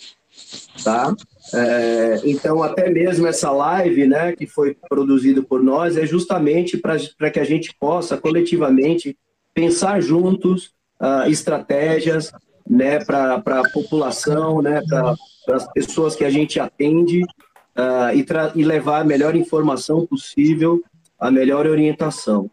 tá? 0.82 1.14
É, 1.54 2.20
então, 2.24 2.62
até 2.62 2.88
mesmo 2.90 3.26
essa 3.26 3.50
live, 3.50 4.06
né, 4.06 4.32
que 4.32 4.46
foi 4.46 4.76
produzida 4.88 5.42
por 5.42 5.62
nós, 5.62 5.96
é 5.96 6.06
justamente 6.06 6.76
para 6.76 7.30
que 7.30 7.40
a 7.40 7.44
gente 7.44 7.74
possa 7.78 8.16
coletivamente 8.16 9.16
pensar 9.54 10.00
juntos 10.00 10.72
uh, 11.00 11.28
estratégias, 11.28 12.32
né, 12.68 13.04
para 13.04 13.34
a 13.34 13.70
população, 13.70 14.62
né, 14.62 14.80
para 14.88 15.14
as 15.54 15.70
pessoas 15.72 16.16
que 16.16 16.24
a 16.24 16.30
gente 16.30 16.58
atende 16.58 17.22
uh, 17.22 18.14
e, 18.14 18.24
e, 18.60 18.64
levar 18.64 19.00
a 19.00 19.04
melhor 19.04 19.34
informação 19.34 20.06
possível, 20.06 20.82
a 21.22 21.30
melhor 21.30 21.66
orientação. 21.66 22.50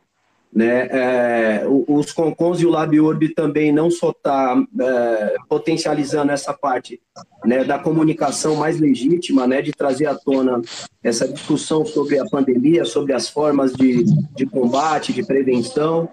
Né? 0.52 0.88
É, 0.92 1.64
os 1.88 2.12
Concons 2.12 2.60
e 2.60 2.66
o 2.66 2.72
LabUrb 2.72 3.30
também 3.36 3.72
não 3.72 3.92
só 3.92 4.10
está 4.10 4.56
é, 4.80 5.36
potencializando 5.48 6.32
essa 6.32 6.54
parte 6.54 7.00
né, 7.46 7.64
da 7.64 7.78
comunicação 7.78 8.56
mais 8.56 8.80
legítima, 8.80 9.46
né, 9.46 9.62
de 9.62 9.72
trazer 9.72 10.08
à 10.08 10.16
tona 10.16 10.62
essa 11.04 11.28
discussão 11.28 11.86
sobre 11.86 12.18
a 12.18 12.26
pandemia, 12.26 12.84
sobre 12.84 13.14
as 13.14 13.30
formas 13.30 13.74
de, 13.74 14.04
de 14.36 14.46
combate, 14.48 15.14
de 15.14 15.24
prevenção, 15.24 16.10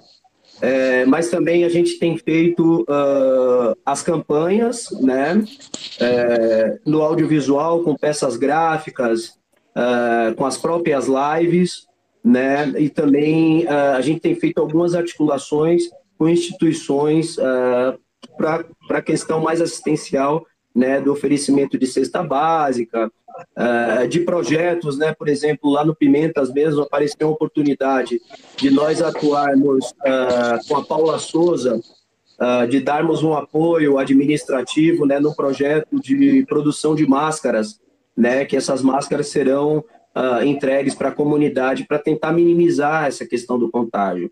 é, 0.60 1.04
mas 1.04 1.28
também 1.28 1.64
a 1.64 1.68
gente 1.68 1.98
tem 1.98 2.16
feito 2.16 2.82
uh, 2.82 3.76
as 3.84 4.02
campanhas 4.02 4.88
né, 5.00 5.44
é, 6.00 6.78
no 6.84 7.02
audiovisual, 7.02 7.82
com 7.82 7.94
peças 7.94 8.36
gráficas, 8.36 9.34
uh, 9.76 10.34
com 10.34 10.46
as 10.46 10.56
próprias 10.56 11.06
lives, 11.06 11.86
né, 12.26 12.66
e 12.78 12.90
também 12.90 13.64
uh, 13.66 13.96
a 13.96 14.00
gente 14.00 14.20
tem 14.20 14.34
feito 14.34 14.60
algumas 14.60 14.94
articulações 14.94 15.84
com 16.18 16.28
instituições 16.28 17.36
para 18.36 18.64
a 18.90 19.02
questão 19.02 19.40
mais 19.40 19.60
assistencial 19.60 20.44
né, 20.74 21.00
do 21.00 21.12
oferecimento 21.12 21.78
de 21.78 21.86
cesta 21.86 22.22
básica, 22.22 23.10
uh, 23.56 24.06
de 24.08 24.20
projetos, 24.20 24.98
né, 24.98 25.14
por 25.14 25.28
exemplo, 25.28 25.70
lá 25.70 25.84
no 25.84 25.94
Pimentas 25.94 26.52
mesmo 26.52 26.82
apareceu 26.82 27.28
a 27.28 27.30
oportunidade 27.30 28.20
de 28.56 28.70
nós 28.70 29.00
atuarmos 29.00 29.90
uh, 29.90 30.68
com 30.68 30.76
a 30.76 30.84
Paula 30.84 31.18
Souza, 31.18 31.80
uh, 32.40 32.66
de 32.68 32.80
darmos 32.80 33.22
um 33.22 33.34
apoio 33.34 33.98
administrativo 33.98 35.06
né, 35.06 35.18
no 35.18 35.34
projeto 35.34 36.00
de 36.00 36.44
produção 36.46 36.94
de 36.94 37.06
máscaras, 37.06 37.80
né, 38.16 38.44
que 38.44 38.56
essas 38.56 38.82
máscaras 38.82 39.28
serão 39.28 39.84
entregues 40.44 40.94
para 40.94 41.08
a 41.08 41.12
comunidade 41.12 41.86
para 41.86 41.98
tentar 41.98 42.32
minimizar 42.32 43.06
essa 43.06 43.26
questão 43.26 43.58
do 43.58 43.70
contágio. 43.70 44.30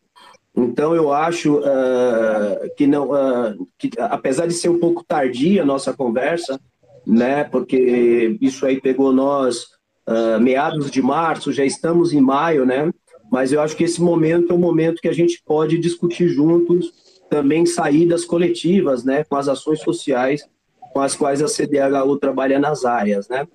Então, 0.56 0.94
eu 0.94 1.12
acho 1.12 1.58
uh, 1.58 2.74
que, 2.76 2.86
não, 2.86 3.10
uh, 3.10 3.68
que, 3.76 3.90
apesar 3.98 4.46
de 4.46 4.54
ser 4.54 4.68
um 4.68 4.78
pouco 4.78 5.04
tardia 5.04 5.62
a 5.62 5.66
nossa 5.66 5.92
conversa, 5.92 6.60
né, 7.04 7.44
porque 7.44 8.38
isso 8.40 8.64
aí 8.64 8.80
pegou 8.80 9.12
nós 9.12 9.64
uh, 10.08 10.40
meados 10.40 10.90
de 10.90 11.02
março, 11.02 11.52
já 11.52 11.64
estamos 11.64 12.12
em 12.12 12.20
maio, 12.20 12.64
né, 12.64 12.90
mas 13.30 13.52
eu 13.52 13.60
acho 13.60 13.76
que 13.76 13.82
esse 13.82 14.00
momento 14.00 14.52
é 14.52 14.54
um 14.54 14.58
momento 14.60 15.02
que 15.02 15.08
a 15.08 15.12
gente 15.12 15.42
pode 15.44 15.76
discutir 15.76 16.28
juntos 16.28 16.92
também 17.28 17.66
saídas 17.66 18.24
coletivas, 18.24 19.04
né, 19.04 19.24
com 19.24 19.36
as 19.36 19.48
ações 19.48 19.80
sociais 19.80 20.48
com 20.94 21.00
as 21.00 21.16
quais 21.16 21.42
a 21.42 21.48
CDHU 21.48 22.16
trabalha 22.18 22.56
nas 22.60 22.84
áreas, 22.84 23.28
né. 23.28 23.46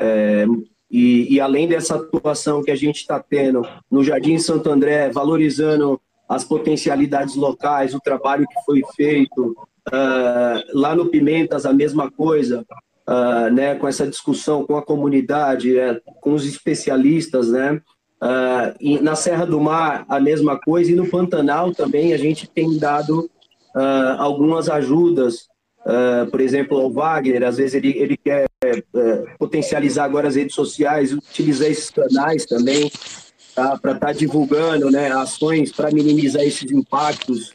É, 0.00 0.44
e, 0.90 1.34
e 1.34 1.40
além 1.40 1.68
dessa 1.68 1.94
atuação 1.94 2.62
que 2.62 2.70
a 2.70 2.76
gente 2.76 2.96
está 2.96 3.20
tendo 3.20 3.62
no 3.90 4.02
Jardim 4.02 4.38
Santo 4.38 4.68
André, 4.70 5.08
valorizando 5.10 6.00
as 6.28 6.44
potencialidades 6.44 7.34
locais, 7.34 7.94
o 7.94 8.00
trabalho 8.00 8.46
que 8.46 8.64
foi 8.64 8.82
feito. 8.94 9.56
Uh, 9.88 10.78
lá 10.78 10.94
no 10.94 11.06
Pimentas, 11.06 11.66
a 11.66 11.72
mesma 11.72 12.08
coisa, 12.08 12.64
uh, 13.08 13.52
né, 13.52 13.74
com 13.74 13.88
essa 13.88 14.06
discussão 14.06 14.64
com 14.64 14.76
a 14.76 14.82
comunidade, 14.82 15.76
é, 15.76 16.00
com 16.20 16.32
os 16.32 16.46
especialistas, 16.46 17.48
né? 17.50 17.80
Uh, 18.22 18.76
e 18.78 19.00
na 19.00 19.16
Serra 19.16 19.44
do 19.44 19.60
Mar, 19.60 20.04
a 20.08 20.20
mesma 20.20 20.60
coisa, 20.60 20.92
e 20.92 20.94
no 20.94 21.08
Pantanal 21.08 21.72
também 21.72 22.12
a 22.12 22.16
gente 22.16 22.48
tem 22.48 22.78
dado 22.78 23.30
algumas 24.18 24.68
ajudas, 24.68 25.48
por 26.30 26.40
exemplo, 26.40 26.78
ao 26.78 26.90
Wagner, 26.90 27.42
às 27.42 27.56
vezes 27.56 27.74
ele, 27.74 27.96
ele 27.98 28.16
quer 28.16 28.46
potencializar 29.38 30.04
agora 30.04 30.28
as 30.28 30.36
redes 30.36 30.54
sociais, 30.54 31.12
utilizar 31.12 31.68
esses 31.68 31.90
canais 31.90 32.44
também, 32.44 32.90
tá? 33.54 33.78
para 33.78 33.92
estar 33.92 34.06
tá 34.08 34.12
divulgando 34.12 34.90
né, 34.90 35.10
ações 35.10 35.72
para 35.72 35.90
minimizar 35.90 36.42
esses 36.42 36.70
impactos. 36.70 37.54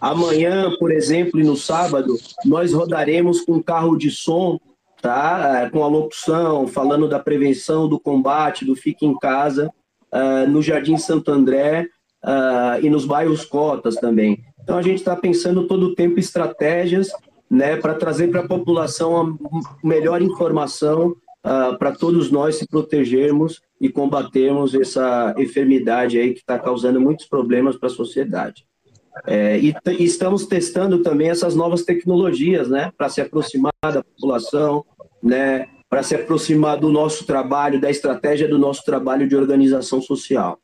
Amanhã, 0.00 0.70
por 0.78 0.92
exemplo, 0.92 1.40
e 1.40 1.44
no 1.44 1.56
sábado, 1.56 2.16
nós 2.44 2.72
rodaremos 2.72 3.40
com 3.40 3.62
carro 3.62 3.96
de 3.96 4.10
som, 4.10 4.58
tá? 5.00 5.62
É, 5.62 5.70
com 5.70 5.82
a 5.82 5.88
locução, 5.88 6.66
falando 6.66 7.08
da 7.08 7.18
prevenção, 7.18 7.88
do 7.88 7.98
combate, 7.98 8.64
do 8.64 8.76
fique 8.76 9.06
em 9.06 9.16
casa, 9.18 9.70
uh, 10.12 10.50
no 10.50 10.60
Jardim 10.60 10.98
Santo 10.98 11.30
André 11.30 11.88
uh, 12.24 12.84
e 12.84 12.90
nos 12.90 13.06
bairros 13.06 13.44
Cotas 13.44 13.96
também. 13.96 14.44
Então, 14.62 14.76
a 14.76 14.82
gente 14.82 14.98
está 14.98 15.16
pensando 15.16 15.66
todo 15.66 15.86
o 15.86 15.94
tempo 15.94 16.18
estratégias 16.18 17.08
né, 17.50 17.76
para 17.76 17.94
trazer 17.94 18.28
para 18.28 18.40
a 18.40 18.48
população 18.48 19.20
a 19.20 19.86
melhor 19.86 20.20
informação 20.20 21.16
uh, 21.44 21.78
para 21.78 21.92
todos 21.92 22.30
nós 22.30 22.56
se 22.56 22.66
protegermos 22.66 23.60
e 23.80 23.88
combatermos 23.88 24.74
essa 24.74 25.34
enfermidade 25.38 26.18
aí 26.18 26.32
que 26.32 26.40
está 26.40 26.58
causando 26.58 27.00
muitos 27.00 27.26
problemas 27.26 27.76
para 27.76 27.88
a 27.88 27.92
sociedade. 27.92 28.66
É, 29.26 29.58
e, 29.58 29.74
e, 29.98 30.04
estamos 30.04 30.46
testando 30.46 31.02
também 31.02 31.30
essas 31.30 31.54
novas 31.54 31.82
tecnologias, 31.84 32.68
né, 32.68 32.92
para 32.98 33.08
se 33.08 33.20
aproximar 33.20 33.72
da 33.82 34.02
população, 34.02 34.84
né, 35.22 35.68
para 35.88 36.02
se 36.02 36.14
aproximar 36.14 36.78
do 36.78 36.90
nosso 36.90 37.24
trabalho, 37.24 37.80
da 37.80 37.90
estratégia 37.90 38.48
do 38.48 38.58
nosso 38.58 38.84
trabalho 38.84 39.26
de 39.26 39.36
organização 39.36 40.02
social, 40.02 40.58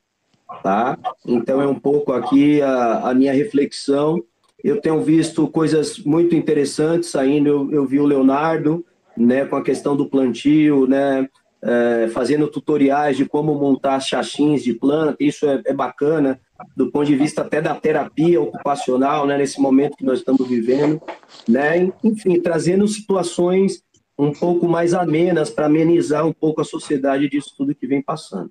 tá? 0.63 0.99
Então 1.27 1.63
é 1.63 1.67
um 1.67 1.79
pouco 1.79 2.13
aqui 2.13 2.61
a, 2.61 3.11
a 3.11 3.15
minha 3.15 3.33
reflexão. 3.33 4.23
Eu 4.63 4.81
tenho 4.81 5.01
visto 5.01 5.49
coisas 5.49 5.99
muito 5.99 6.35
interessantes 6.35 7.11
saindo. 7.11 7.49
Eu, 7.49 7.73
eu 7.73 7.87
vi 7.87 7.99
o 7.99 8.07
Leonardo, 8.07 8.85
né, 9.17 9.45
com 9.45 9.57
a 9.57 9.63
questão 9.63 9.97
do 9.97 10.09
plantio, 10.09 10.87
né, 10.87 11.29
é, 11.63 12.09
fazendo 12.09 12.49
tutoriais 12.49 13.17
de 13.17 13.25
como 13.25 13.55
montar 13.55 14.01
chachins 14.01 14.63
de 14.63 14.75
planta, 14.75 15.17
isso 15.21 15.47
é, 15.47 15.63
é, 15.67 15.73
bacana, 15.73 16.41
do 16.77 16.91
ponto 16.91 17.07
de 17.07 17.15
vista 17.15 17.43
até 17.43 17.61
da 17.61 17.75
terapia 17.75 18.41
ocupacional, 18.41 19.27
né, 19.27 19.39
nesse 19.39 19.61
momento 19.61 19.97
que 19.97 20.05
nós 20.05 20.19
estamos 20.19 20.49
vivendo, 20.49 21.01
né, 21.49 21.93
enfim, 22.03 22.41
trazendo 22.41 22.87
situações 22.89 23.83
um 24.19 24.33
pouco 24.33 24.69
mais 24.69 24.93
amenas 24.93 25.51
para 25.51 25.67
amenizar 25.67 26.27
um 26.27 26.33
pouco 26.33 26.61
a 26.61 26.65
sociedade 26.65 27.29
disso 27.29 27.55
tudo 27.57 27.75
que 27.75 27.87
vem 27.87 28.03
passando. 28.03 28.51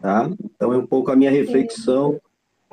Tá? 0.00 0.30
Então 0.44 0.72
é 0.72 0.76
um 0.76 0.86
pouco 0.86 1.10
a 1.10 1.16
minha 1.16 1.30
reflexão 1.30 2.20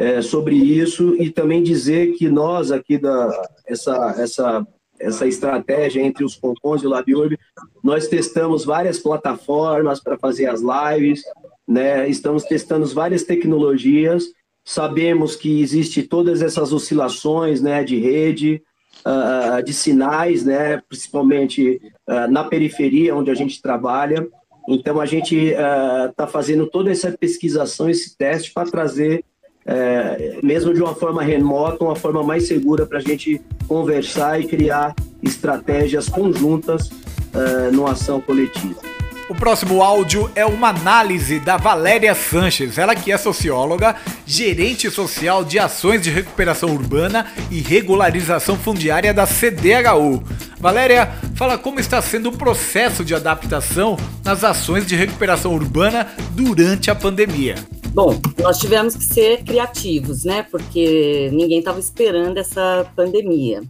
é, 0.01 0.19
sobre 0.19 0.55
isso 0.55 1.15
e 1.21 1.29
também 1.29 1.61
dizer 1.61 2.13
que 2.13 2.27
nós 2.27 2.71
aqui 2.71 2.97
da 2.97 3.29
essa 3.67 4.15
essa 4.17 4.67
essa 4.99 5.27
estratégia 5.27 6.01
entre 6.01 6.23
os 6.23 6.35
Concons 6.35 6.81
e 6.81 6.87
o 6.87 6.89
LabUrb. 6.89 7.37
Nós 7.83 8.07
testamos 8.07 8.65
várias 8.65 8.99
plataformas 8.99 9.99
para 9.99 10.17
fazer 10.17 10.47
as 10.47 10.61
lives, 10.61 11.23
né? 11.67 12.07
estamos 12.07 12.43
testando 12.43 12.85
várias 12.87 13.23
tecnologias, 13.23 14.25
sabemos 14.63 15.35
que 15.35 15.59
existe 15.59 16.03
todas 16.03 16.43
essas 16.43 16.71
oscilações 16.71 17.61
né, 17.61 17.83
de 17.83 17.97
rede, 17.97 18.61
uh, 19.03 19.63
de 19.63 19.73
sinais, 19.73 20.45
né, 20.45 20.79
principalmente 20.87 21.81
uh, 22.07 22.29
na 22.29 22.43
periferia 22.43 23.15
onde 23.15 23.31
a 23.31 23.35
gente 23.35 23.59
trabalha. 23.59 24.27
Então, 24.69 25.01
a 25.01 25.07
gente 25.07 25.35
está 25.35 26.25
uh, 26.25 26.29
fazendo 26.29 26.67
toda 26.67 26.91
essa 26.91 27.11
pesquisação, 27.11 27.89
esse 27.89 28.15
teste 28.15 28.53
para 28.53 28.69
trazer 28.69 29.25
é, 29.65 30.39
mesmo 30.41 30.73
de 30.73 30.81
uma 30.81 30.95
forma 30.95 31.21
remota, 31.23 31.83
uma 31.83 31.95
forma 31.95 32.23
mais 32.23 32.47
segura 32.47 32.85
para 32.85 32.97
a 32.97 33.01
gente 33.01 33.41
conversar 33.67 34.39
e 34.39 34.45
criar 34.45 34.95
estratégias 35.21 36.09
conjuntas 36.09 36.89
é, 37.33 37.71
numa 37.71 37.91
ação 37.91 38.19
coletiva. 38.19 38.91
O 39.29 39.35
próximo 39.35 39.81
áudio 39.81 40.29
é 40.35 40.45
uma 40.45 40.69
análise 40.69 41.39
da 41.39 41.55
Valéria 41.55 42.13
Sanches, 42.13 42.77
ela 42.77 42.93
que 42.93 43.13
é 43.13 43.17
socióloga, 43.17 43.95
gerente 44.25 44.91
social 44.91 45.45
de 45.45 45.57
ações 45.57 46.01
de 46.01 46.09
recuperação 46.09 46.69
urbana 46.69 47.25
e 47.49 47.61
regularização 47.61 48.57
fundiária 48.57 49.13
da 49.13 49.25
CDHU. 49.25 50.21
Valéria, 50.59 51.09
fala 51.33 51.57
como 51.57 51.79
está 51.79 52.01
sendo 52.01 52.27
o 52.27 52.37
processo 52.37 53.05
de 53.05 53.15
adaptação 53.15 53.95
nas 54.21 54.43
ações 54.43 54.85
de 54.85 54.97
recuperação 54.97 55.53
urbana 55.53 56.09
durante 56.35 56.91
a 56.91 56.95
pandemia. 56.95 57.55
Bom, 57.93 58.11
nós 58.41 58.57
tivemos 58.57 58.95
que 58.95 59.03
ser 59.03 59.43
criativos, 59.43 60.23
né? 60.23 60.43
Porque 60.43 61.29
ninguém 61.33 61.59
estava 61.59 61.77
esperando 61.77 62.37
essa 62.37 62.89
pandemia. 62.95 63.63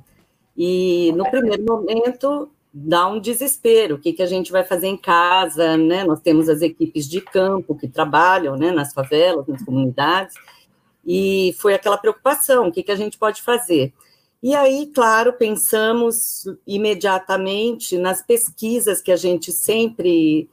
E 0.56 1.12
no 1.14 1.28
primeiro 1.32 1.64
momento 1.64 2.52
dá 2.72 3.08
um 3.08 3.20
desespero. 3.20 3.96
O 3.96 4.00
que, 4.00 4.14
que 4.14 4.22
a 4.22 4.28
gente 4.28 4.52
vai 4.52 4.64
fazer 4.64 4.86
em 4.86 4.96
casa, 4.96 5.76
né? 5.76 6.04
Nós 6.04 6.22
temos 6.22 6.48
as 6.50 6.62
equipes 6.62 7.10
de 7.10 7.20
campo 7.20 7.76
que 7.76 7.88
trabalham, 7.88 8.56
né? 8.56 8.72
Nas 8.72 8.94
favelas, 8.94 9.48
nas 9.48 9.64
comunidades. 9.66 10.36
E 11.04 11.56
foi 11.60 11.74
aquela 11.74 11.98
preocupação: 11.98 12.68
o 12.68 12.72
que, 12.72 12.84
que 12.84 12.92
a 12.92 12.96
gente 12.96 13.18
pode 13.18 13.42
fazer? 13.42 13.92
E 14.44 14.54
aí, 14.54 14.86
claro, 14.94 15.34
pensamos 15.34 16.46
imediatamente 16.68 17.98
nas 17.98 18.22
pesquisas 18.22 19.02
que 19.02 19.12
a 19.12 19.16
gente 19.16 19.52
sempre 19.52 20.48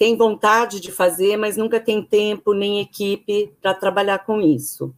tem 0.00 0.16
vontade 0.16 0.80
de 0.80 0.90
fazer, 0.90 1.36
mas 1.36 1.58
nunca 1.58 1.78
tem 1.78 2.02
tempo 2.02 2.54
nem 2.54 2.80
equipe 2.80 3.54
para 3.60 3.74
trabalhar 3.74 4.20
com 4.20 4.40
isso. 4.40 4.94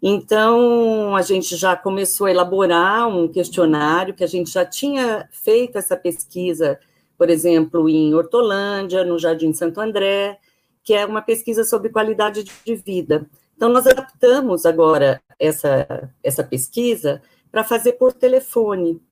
Então, 0.00 1.16
a 1.16 1.22
gente 1.22 1.56
já 1.56 1.74
começou 1.74 2.28
a 2.28 2.30
elaborar 2.30 3.08
um 3.08 3.26
questionário 3.26 4.14
que 4.14 4.22
a 4.22 4.26
gente 4.28 4.52
já 4.52 4.64
tinha 4.64 5.28
feito 5.32 5.76
essa 5.76 5.96
pesquisa, 5.96 6.78
por 7.18 7.28
exemplo, 7.28 7.88
em 7.88 8.14
Hortolândia, 8.14 9.04
no 9.04 9.18
Jardim 9.18 9.52
Santo 9.52 9.80
André, 9.80 10.38
que 10.84 10.94
é 10.94 11.04
uma 11.04 11.22
pesquisa 11.22 11.64
sobre 11.64 11.88
qualidade 11.88 12.44
de 12.44 12.76
vida. 12.76 13.28
Então, 13.56 13.68
nós 13.68 13.84
adaptamos 13.84 14.64
agora 14.64 15.20
essa, 15.40 16.08
essa 16.22 16.44
pesquisa 16.44 17.20
para 17.50 17.64
fazer 17.64 17.94
por 17.94 18.12
telefone. 18.12 19.02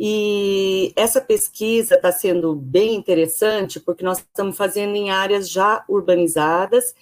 E 0.00 0.92
essa 0.94 1.20
pesquisa 1.20 1.96
está 1.96 2.12
sendo 2.12 2.54
bem 2.54 2.94
interessante, 2.94 3.80
porque 3.80 4.04
nós 4.04 4.18
estamos 4.18 4.56
fazendo 4.56 4.94
em 4.94 5.10
áreas 5.10 5.50
já 5.50 5.84
urbanizadas 5.88 6.94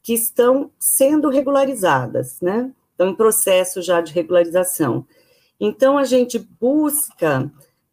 que 0.00 0.14
estão 0.14 0.70
sendo 0.78 1.28
regularizadas, 1.30 2.40
né? 2.40 2.72
Estão 2.92 3.08
em 3.08 3.14
processo 3.16 3.82
já 3.82 4.00
de 4.00 4.12
regularização. 4.12 5.04
Então, 5.58 5.98
a 5.98 6.04
gente 6.04 6.38
busca, 6.38 7.50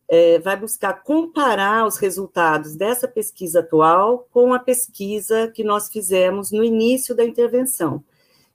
é, 0.08 0.38
vai 0.38 0.56
buscar 0.56 1.02
comparar 1.02 1.88
os 1.88 1.98
resultados 1.98 2.76
dessa 2.76 3.08
pesquisa 3.08 3.62
atual 3.62 4.28
com 4.32 4.54
a 4.54 4.60
pesquisa 4.60 5.48
que 5.48 5.64
nós 5.64 5.88
fizemos 5.88 6.52
no 6.52 6.64
início 6.64 7.16
da 7.16 7.26
intervenção. 7.26 8.04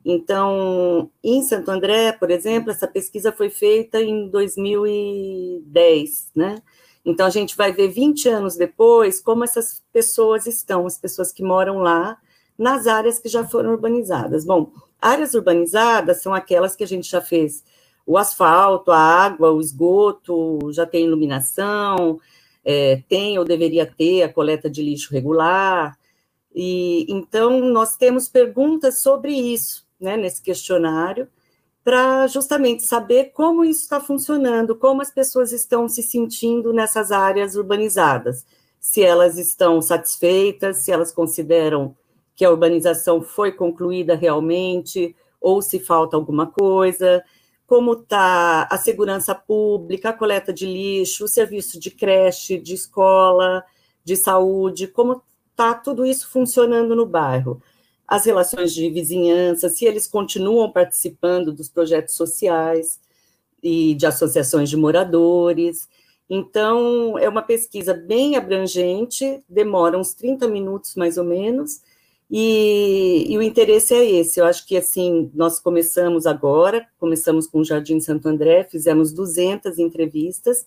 Então, 0.05 1.11
em 1.23 1.43
Santo 1.43 1.71
André, 1.71 2.13
por 2.13 2.31
exemplo, 2.31 2.71
essa 2.71 2.89
pesquisa 2.89 3.33
foi 3.33 3.51
feita 3.51 4.01
em 4.01 4.29
2010, 4.29 6.31
né? 6.35 6.63
Então, 7.05 7.27
a 7.27 7.31
gente 7.31 7.57
vai 7.57 7.73
ver 7.73 7.89
20 7.89 8.29
anos 8.29 8.57
depois 8.57 9.21
como 9.21 9.45
essas 9.45 9.83
pessoas 9.93 10.47
estão, 10.47 10.87
as 10.87 10.99
pessoas 10.99 11.33
que 11.33 11.43
moram 11.43 11.79
lá, 11.79 12.19
nas 12.59 12.87
áreas 12.87 13.19
que 13.19 13.29
já 13.29 13.47
foram 13.47 13.73
urbanizadas. 13.73 14.45
Bom, 14.45 14.73
áreas 15.01 15.35
urbanizadas 15.35 16.23
são 16.23 16.35
aquelas 16.35 16.77
que 16.77 16.85
a 16.85 16.87
gente 16.87 17.11
já 17.11 17.21
fez 17.21 17.65
o 18.07 18.19
asfalto, 18.19 18.91
a 18.91 18.99
água, 18.99 19.53
o 19.53 19.61
esgoto, 19.61 20.59
já 20.73 20.87
tem 20.87 21.07
iluminação, 21.07 22.21
é, 22.65 23.03
tem 23.09 23.39
ou 23.39 23.45
deveria 23.45 23.87
ter 23.87 24.23
a 24.23 24.33
coleta 24.33 24.69
de 24.69 24.83
lixo 24.83 25.13
regular. 25.13 25.99
E 26.55 27.07
então 27.09 27.61
nós 27.61 27.97
temos 27.97 28.29
perguntas 28.29 29.03
sobre 29.03 29.33
isso 29.33 29.89
né, 30.01 30.17
nesse 30.17 30.43
questionário, 30.43 31.29
para 31.83 32.27
justamente 32.27 32.83
saber 32.83 33.33
como 33.33 33.65
isso 33.65 33.83
está 33.83 34.01
funcionando, 34.01 34.77
como 34.77 35.03
as 35.03 35.11
pessoas 35.11 35.53
estão 35.53 35.89
se 35.89 36.03
sentindo 36.03 36.73
nessas 36.73 37.11
áreas 37.11 37.57
urbanizadas, 37.57 38.47
se 38.79 39.03
elas 39.03 39.39
estão 39.39 39.81
satisfeitas, 39.81 40.79
se 40.79 40.93
elas 40.93 41.13
consideram 41.13 41.97
que 42.35 42.45
a 42.45 42.51
urbanização 42.51 43.23
foi 43.23 43.53
concluída 43.53 44.15
realmente, 44.15 45.15
ou 45.41 45.61
se 45.61 45.79
falta 45.79 46.17
alguma 46.17 46.47
coisa, 46.47 47.23
como 47.67 47.93
está 47.93 48.65
a 48.71 48.77
segurança 48.79 49.35
pública, 49.35 50.11
a 50.11 50.13
coleta 50.13 50.53
de 50.53 50.67
lixo, 50.67 51.25
o 51.25 51.29
serviço 51.29 51.79
de 51.79 51.91
creche, 51.91 52.59
de 52.59 52.75
escola, 52.75 53.65
de 54.05 54.17
saúde, 54.17 54.87
como 54.87 55.23
está 55.51 55.75
tudo 55.75 56.05
isso 56.05 56.29
funcionando 56.29 56.97
no 56.97 57.07
bairro 57.07 57.63
as 58.11 58.25
relações 58.25 58.75
de 58.75 58.90
vizinhança, 58.90 59.68
se 59.68 59.85
eles 59.85 60.09
continuam 60.09 60.68
participando 60.73 61.53
dos 61.53 61.68
projetos 61.68 62.16
sociais 62.16 62.99
e 63.62 63.94
de 63.94 64.05
associações 64.05 64.68
de 64.68 64.77
moradores. 64.77 65.88
Então, 66.29 67.16
é 67.16 67.29
uma 67.29 67.40
pesquisa 67.40 67.94
bem 67.94 68.35
abrangente, 68.35 69.40
demora 69.49 69.96
uns 69.96 70.12
30 70.12 70.49
minutos 70.49 70.96
mais 70.96 71.16
ou 71.18 71.25
menos, 71.25 71.83
e, 72.29 73.27
e, 73.29 73.38
o 73.38 73.42
interesse 73.42 73.94
é 73.94 74.05
esse. 74.05 74.40
Eu 74.40 74.46
acho 74.46 74.66
que, 74.66 74.77
assim, 74.77 75.31
nós 75.35 75.61
começamos 75.61 76.27
agora, 76.27 76.87
começamos 76.99 77.46
com 77.46 77.59
o 77.61 77.64
Jardim 77.64 77.99
Santo 78.01 78.29
André, 78.29 78.64
fizemos 78.64 79.12
200 79.12 79.79
entrevistas, 79.79 80.64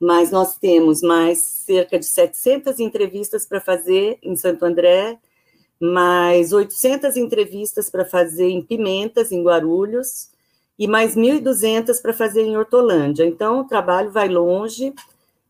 mas 0.00 0.30
nós 0.30 0.56
temos 0.56 1.02
mais 1.02 1.38
cerca 1.38 1.98
de 1.98 2.06
700 2.06 2.78
entrevistas 2.80 3.46
para 3.46 3.60
fazer 3.60 4.18
em 4.22 4.34
Santo 4.36 4.64
André, 4.64 5.18
mais 5.80 6.52
800 6.52 7.16
entrevistas 7.16 7.90
para 7.90 8.04
fazer 8.04 8.48
em 8.48 8.62
Pimentas, 8.62 9.30
em 9.30 9.42
Guarulhos, 9.42 10.30
e 10.78 10.86
mais 10.86 11.16
1.200 11.16 12.00
para 12.00 12.12
fazer 12.12 12.42
em 12.42 12.56
Hortolândia. 12.56 13.24
Então, 13.24 13.60
o 13.60 13.64
trabalho 13.64 14.10
vai 14.10 14.28
longe, 14.28 14.92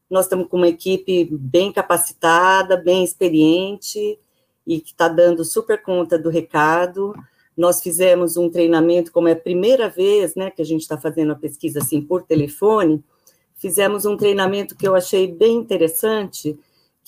nós 0.08 0.24
estamos 0.24 0.48
com 0.48 0.56
uma 0.56 0.68
equipe 0.68 1.28
bem 1.30 1.70
capacitada, 1.70 2.76
bem 2.76 3.04
experiente, 3.04 4.18
e 4.66 4.80
que 4.80 4.90
está 4.90 5.08
dando 5.08 5.44
super 5.44 5.82
conta 5.82 6.18
do 6.18 6.30
recado. 6.30 7.14
Nós 7.56 7.82
fizemos 7.82 8.36
um 8.36 8.48
treinamento, 8.48 9.12
como 9.12 9.28
é 9.28 9.32
a 9.32 9.36
primeira 9.36 9.88
vez 9.88 10.34
né, 10.34 10.50
que 10.50 10.62
a 10.62 10.64
gente 10.64 10.82
está 10.82 10.96
fazendo 10.96 11.32
a 11.32 11.36
pesquisa 11.36 11.80
assim 11.80 12.00
por 12.00 12.22
telefone, 12.22 13.02
fizemos 13.56 14.04
um 14.04 14.16
treinamento 14.16 14.76
que 14.76 14.86
eu 14.86 14.94
achei 14.94 15.26
bem 15.26 15.56
interessante, 15.56 16.58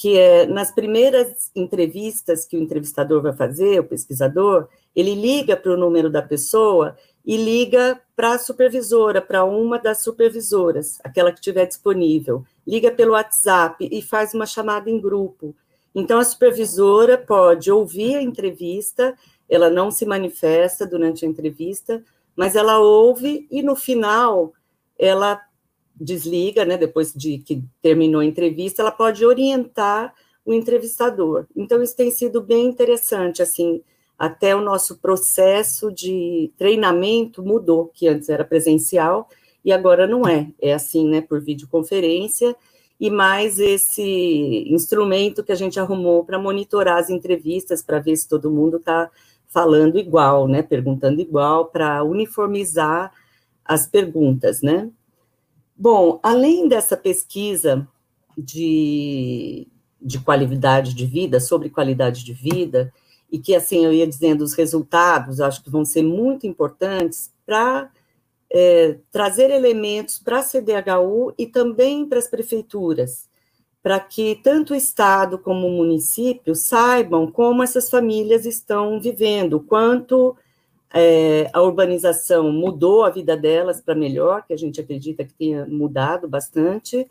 que 0.00 0.16
é 0.16 0.46
nas 0.46 0.70
primeiras 0.70 1.50
entrevistas 1.54 2.46
que 2.46 2.56
o 2.56 2.62
entrevistador 2.62 3.20
vai 3.20 3.34
fazer, 3.34 3.80
o 3.80 3.84
pesquisador, 3.84 4.66
ele 4.96 5.14
liga 5.14 5.54
para 5.54 5.72
o 5.72 5.76
número 5.76 6.08
da 6.08 6.22
pessoa 6.22 6.96
e 7.22 7.36
liga 7.36 8.00
para 8.16 8.32
a 8.32 8.38
supervisora, 8.38 9.20
para 9.20 9.44
uma 9.44 9.78
das 9.78 10.02
supervisoras, 10.02 10.98
aquela 11.04 11.30
que 11.30 11.38
estiver 11.38 11.66
disponível. 11.66 12.42
Liga 12.66 12.90
pelo 12.90 13.12
WhatsApp 13.12 13.86
e 13.92 14.00
faz 14.00 14.32
uma 14.32 14.46
chamada 14.46 14.88
em 14.88 14.98
grupo. 14.98 15.54
Então, 15.94 16.18
a 16.18 16.24
supervisora 16.24 17.18
pode 17.18 17.70
ouvir 17.70 18.16
a 18.16 18.22
entrevista, 18.22 19.14
ela 19.50 19.68
não 19.68 19.90
se 19.90 20.06
manifesta 20.06 20.86
durante 20.86 21.26
a 21.26 21.28
entrevista, 21.28 22.02
mas 22.34 22.56
ela 22.56 22.78
ouve 22.78 23.46
e 23.50 23.62
no 23.62 23.76
final 23.76 24.54
ela 24.98 25.38
desliga, 26.00 26.64
né, 26.64 26.78
depois 26.78 27.12
de 27.12 27.38
que 27.38 27.62
terminou 27.82 28.22
a 28.22 28.24
entrevista, 28.24 28.82
ela 28.82 28.90
pode 28.90 29.24
orientar 29.24 30.14
o 30.44 30.54
entrevistador. 30.54 31.46
Então, 31.54 31.82
isso 31.82 31.94
tem 31.94 32.10
sido 32.10 32.40
bem 32.40 32.66
interessante, 32.66 33.42
assim, 33.42 33.82
até 34.18 34.56
o 34.56 34.60
nosso 34.60 34.98
processo 34.98 35.92
de 35.92 36.52
treinamento 36.56 37.42
mudou, 37.42 37.86
que 37.86 38.08
antes 38.08 38.28
era 38.28 38.44
presencial 38.44 39.28
e 39.64 39.72
agora 39.72 40.06
não 40.06 40.26
é, 40.26 40.50
é 40.60 40.72
assim, 40.72 41.08
né, 41.08 41.20
por 41.20 41.40
videoconferência, 41.40 42.56
e 42.98 43.10
mais 43.10 43.58
esse 43.58 44.64
instrumento 44.68 45.42
que 45.42 45.52
a 45.52 45.56
gente 45.56 45.80
arrumou 45.80 46.24
para 46.24 46.38
monitorar 46.38 46.98
as 46.98 47.08
entrevistas, 47.08 47.82
para 47.82 47.98
ver 47.98 48.16
se 48.16 48.28
todo 48.28 48.50
mundo 48.50 48.76
está 48.76 49.10
falando 49.48 49.98
igual, 49.98 50.46
né, 50.46 50.62
perguntando 50.62 51.20
igual, 51.20 51.66
para 51.66 52.02
uniformizar 52.04 53.12
as 53.64 53.86
perguntas, 53.86 54.60
né. 54.60 54.90
Bom, 55.82 56.20
além 56.22 56.68
dessa 56.68 56.94
pesquisa 56.94 57.88
de, 58.36 59.66
de 59.98 60.20
qualidade 60.20 60.92
de 60.92 61.06
vida, 61.06 61.40
sobre 61.40 61.70
qualidade 61.70 62.22
de 62.22 62.34
vida, 62.34 62.92
e 63.32 63.38
que, 63.38 63.54
assim, 63.54 63.86
eu 63.86 63.90
ia 63.90 64.06
dizendo, 64.06 64.44
os 64.44 64.52
resultados 64.52 65.40
acho 65.40 65.64
que 65.64 65.70
vão 65.70 65.82
ser 65.82 66.02
muito 66.02 66.46
importantes 66.46 67.32
para 67.46 67.90
é, 68.52 68.98
trazer 69.10 69.50
elementos 69.50 70.18
para 70.18 70.40
a 70.40 70.42
CDHU 70.42 71.32
e 71.38 71.46
também 71.46 72.04
para 72.04 72.18
as 72.18 72.28
prefeituras, 72.28 73.26
para 73.82 73.98
que 73.98 74.38
tanto 74.42 74.74
o 74.74 74.76
Estado 74.76 75.38
como 75.38 75.66
o 75.66 75.72
município 75.78 76.54
saibam 76.54 77.32
como 77.32 77.62
essas 77.62 77.88
famílias 77.88 78.44
estão 78.44 79.00
vivendo, 79.00 79.58
quanto 79.60 80.36
é, 80.92 81.48
a 81.52 81.62
urbanização 81.62 82.52
mudou 82.52 83.04
a 83.04 83.10
vida 83.10 83.36
delas 83.36 83.80
para 83.80 83.94
melhor, 83.94 84.44
que 84.46 84.52
a 84.52 84.56
gente 84.56 84.80
acredita 84.80 85.24
que 85.24 85.34
tenha 85.34 85.66
mudado 85.66 86.28
bastante, 86.28 87.06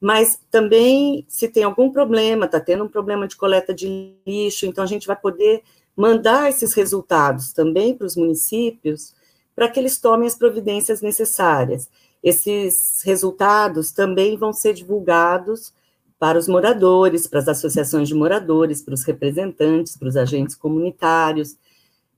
mas 0.00 0.38
também 0.50 1.24
se 1.28 1.48
tem 1.48 1.62
algum 1.62 1.90
problema, 1.90 2.46
está 2.46 2.60
tendo 2.60 2.84
um 2.84 2.88
problema 2.88 3.26
de 3.26 3.36
coleta 3.36 3.72
de 3.72 4.14
lixo, 4.26 4.66
então 4.66 4.82
a 4.82 4.86
gente 4.86 5.06
vai 5.06 5.16
poder 5.16 5.62
mandar 5.96 6.48
esses 6.48 6.74
resultados 6.74 7.52
também 7.52 7.94
para 7.94 8.06
os 8.06 8.16
municípios, 8.16 9.14
para 9.54 9.68
que 9.68 9.78
eles 9.78 9.98
tomem 9.98 10.26
as 10.26 10.34
providências 10.34 11.00
necessárias. 11.00 11.88
Esses 12.22 13.02
resultados 13.04 13.92
também 13.92 14.36
vão 14.36 14.52
ser 14.52 14.74
divulgados 14.74 15.72
para 16.18 16.38
os 16.38 16.46
moradores, 16.46 17.26
para 17.26 17.40
as 17.40 17.48
associações 17.48 18.08
de 18.08 18.14
moradores, 18.14 18.80
para 18.80 18.94
os 18.94 19.02
representantes, 19.02 19.96
para 19.96 20.08
os 20.08 20.16
agentes 20.16 20.54
comunitários. 20.54 21.56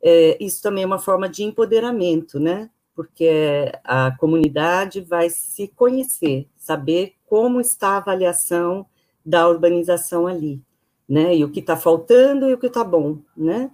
É, 0.06 0.36
isso 0.38 0.60
também 0.60 0.84
é 0.84 0.86
uma 0.86 0.98
forma 0.98 1.26
de 1.26 1.42
empoderamento, 1.44 2.38
né? 2.38 2.68
Porque 2.94 3.72
a 3.82 4.14
comunidade 4.18 5.00
vai 5.00 5.30
se 5.30 5.68
conhecer, 5.68 6.46
saber 6.58 7.14
como 7.26 7.58
está 7.58 7.92
a 7.92 7.96
avaliação 7.96 8.84
da 9.24 9.48
urbanização 9.48 10.26
ali, 10.26 10.60
né? 11.08 11.34
E 11.34 11.42
o 11.42 11.50
que 11.50 11.60
está 11.60 11.74
faltando 11.74 12.50
e 12.50 12.52
o 12.52 12.58
que 12.58 12.66
está 12.66 12.84
bom, 12.84 13.18
né? 13.34 13.70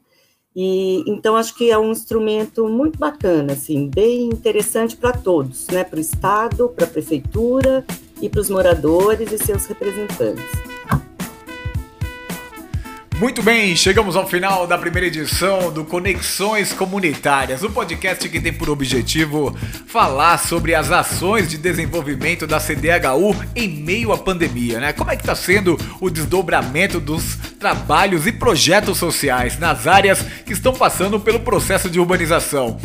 E 0.55 1.03
então 1.05 1.37
acho 1.37 1.57
que 1.57 1.69
é 1.69 1.77
um 1.77 1.91
instrumento 1.91 2.69
muito 2.69 2.97
bacana, 2.97 3.55
assim, 3.55 3.89
bem 3.89 4.27
interessante 4.27 4.97
para 4.97 5.13
todos, 5.13 5.67
né? 5.67 5.83
Para 5.83 5.99
o 5.99 6.01
Estado, 6.01 6.69
para 6.69 6.87
a 6.87 6.91
prefeitura 6.91 7.85
e 8.23 8.29
para 8.29 8.41
os 8.41 8.49
moradores 8.49 9.33
e 9.33 9.39
seus 9.39 9.67
representantes. 9.67 10.70
Muito 13.21 13.43
bem, 13.43 13.77
chegamos 13.77 14.17
ao 14.17 14.27
final 14.27 14.67
da 14.67 14.79
primeira 14.79 15.07
edição 15.07 15.71
do 15.71 15.85
Conexões 15.85 16.73
Comunitárias, 16.73 17.63
o 17.63 17.67
um 17.67 17.71
podcast 17.71 18.27
que 18.27 18.41
tem 18.41 18.51
por 18.51 18.71
objetivo 18.71 19.55
falar 19.87 20.39
sobre 20.39 20.75
as 20.75 20.91
ações 20.91 21.47
de 21.47 21.59
desenvolvimento 21.59 22.47
da 22.47 22.59
CDHU 22.59 23.37
em 23.55 23.69
meio 23.69 24.11
à 24.11 24.17
pandemia, 24.17 24.81
né? 24.81 24.95
Como 24.95 25.11
é 25.11 25.17
que 25.17 25.23
está 25.23 25.35
sendo 25.35 25.79
o 26.01 26.09
desdobramento 26.09 26.99
dos 26.99 27.37
trabalhos 27.59 28.27
e 28.27 28.33
projetos 28.33 28.97
sociais 28.97 29.59
nas 29.59 29.87
áreas 29.87 30.23
que 30.47 30.55
estão 30.55 30.73
passando 30.73 31.21
pelo 31.21 31.41
processo 31.41 31.91
de 31.91 32.01
urbanização. 32.01 32.81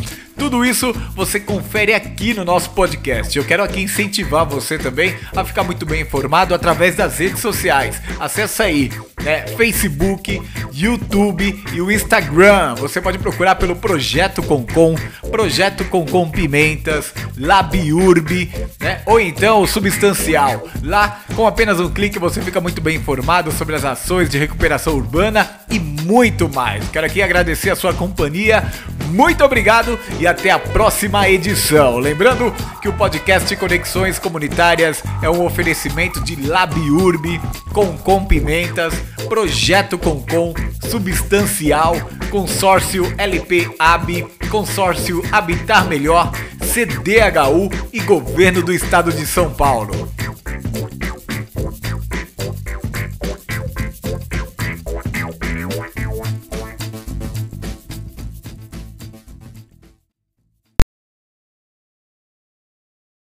Tudo 0.46 0.64
isso 0.64 0.92
você 1.12 1.40
confere 1.40 1.92
aqui 1.92 2.32
no 2.32 2.44
nosso 2.44 2.70
podcast. 2.70 3.36
Eu 3.36 3.44
quero 3.44 3.64
aqui 3.64 3.80
incentivar 3.80 4.46
você 4.46 4.78
também 4.78 5.12
a 5.34 5.44
ficar 5.44 5.64
muito 5.64 5.84
bem 5.84 6.02
informado 6.02 6.54
através 6.54 6.94
das 6.94 7.18
redes 7.18 7.40
sociais. 7.40 8.00
Acesse 8.20 8.62
aí, 8.62 8.92
né? 9.24 9.44
Facebook, 9.56 10.40
YouTube 10.72 11.64
e 11.72 11.80
o 11.80 11.90
Instagram. 11.90 12.76
Você 12.76 13.00
pode 13.00 13.18
procurar 13.18 13.56
pelo 13.56 13.74
Projeto 13.74 14.40
Concom, 14.40 14.94
Projeto 15.32 15.84
Concom 15.86 16.30
Pimentas, 16.30 17.12
Labiurb, 17.36 18.48
né? 18.78 19.02
Ou 19.04 19.18
então 19.18 19.62
o 19.62 19.66
Substancial. 19.66 20.68
Lá, 20.80 21.22
com 21.34 21.44
apenas 21.44 21.80
um 21.80 21.90
clique, 21.90 22.20
você 22.20 22.40
fica 22.40 22.60
muito 22.60 22.80
bem 22.80 22.98
informado 22.98 23.50
sobre 23.50 23.74
as 23.74 23.84
ações 23.84 24.30
de 24.30 24.38
recuperação 24.38 24.94
urbana 24.94 25.50
e 25.68 25.80
muito 25.80 26.48
mais. 26.48 26.88
Quero 26.90 27.04
aqui 27.04 27.20
agradecer 27.20 27.70
a 27.70 27.76
sua 27.76 27.92
companhia. 27.92 28.62
Muito 29.08 29.42
obrigado 29.44 29.98
e 30.20 30.26
até 30.26 30.35
a 30.44 30.58
próxima 30.58 31.28
edição. 31.28 31.98
Lembrando 31.98 32.54
que 32.80 32.88
o 32.88 32.92
podcast 32.92 33.56
Conexões 33.56 34.18
Comunitárias 34.18 35.02
é 35.22 35.30
um 35.30 35.44
oferecimento 35.44 36.22
de 36.22 36.36
Labiurb, 36.36 37.40
Concom 37.72 38.24
Pimentas, 38.24 38.94
Projeto 39.28 39.98
Concom, 39.98 40.54
Substancial, 40.88 41.96
Consórcio 42.30 43.12
LP 43.18 43.68
AB, 43.78 44.26
Consórcio 44.50 45.22
Habitar 45.32 45.88
Melhor, 45.88 46.30
CDHU 46.60 47.70
e 47.92 48.00
Governo 48.00 48.62
do 48.62 48.72
Estado 48.72 49.12
de 49.12 49.26
São 49.26 49.52
Paulo. 49.52 50.08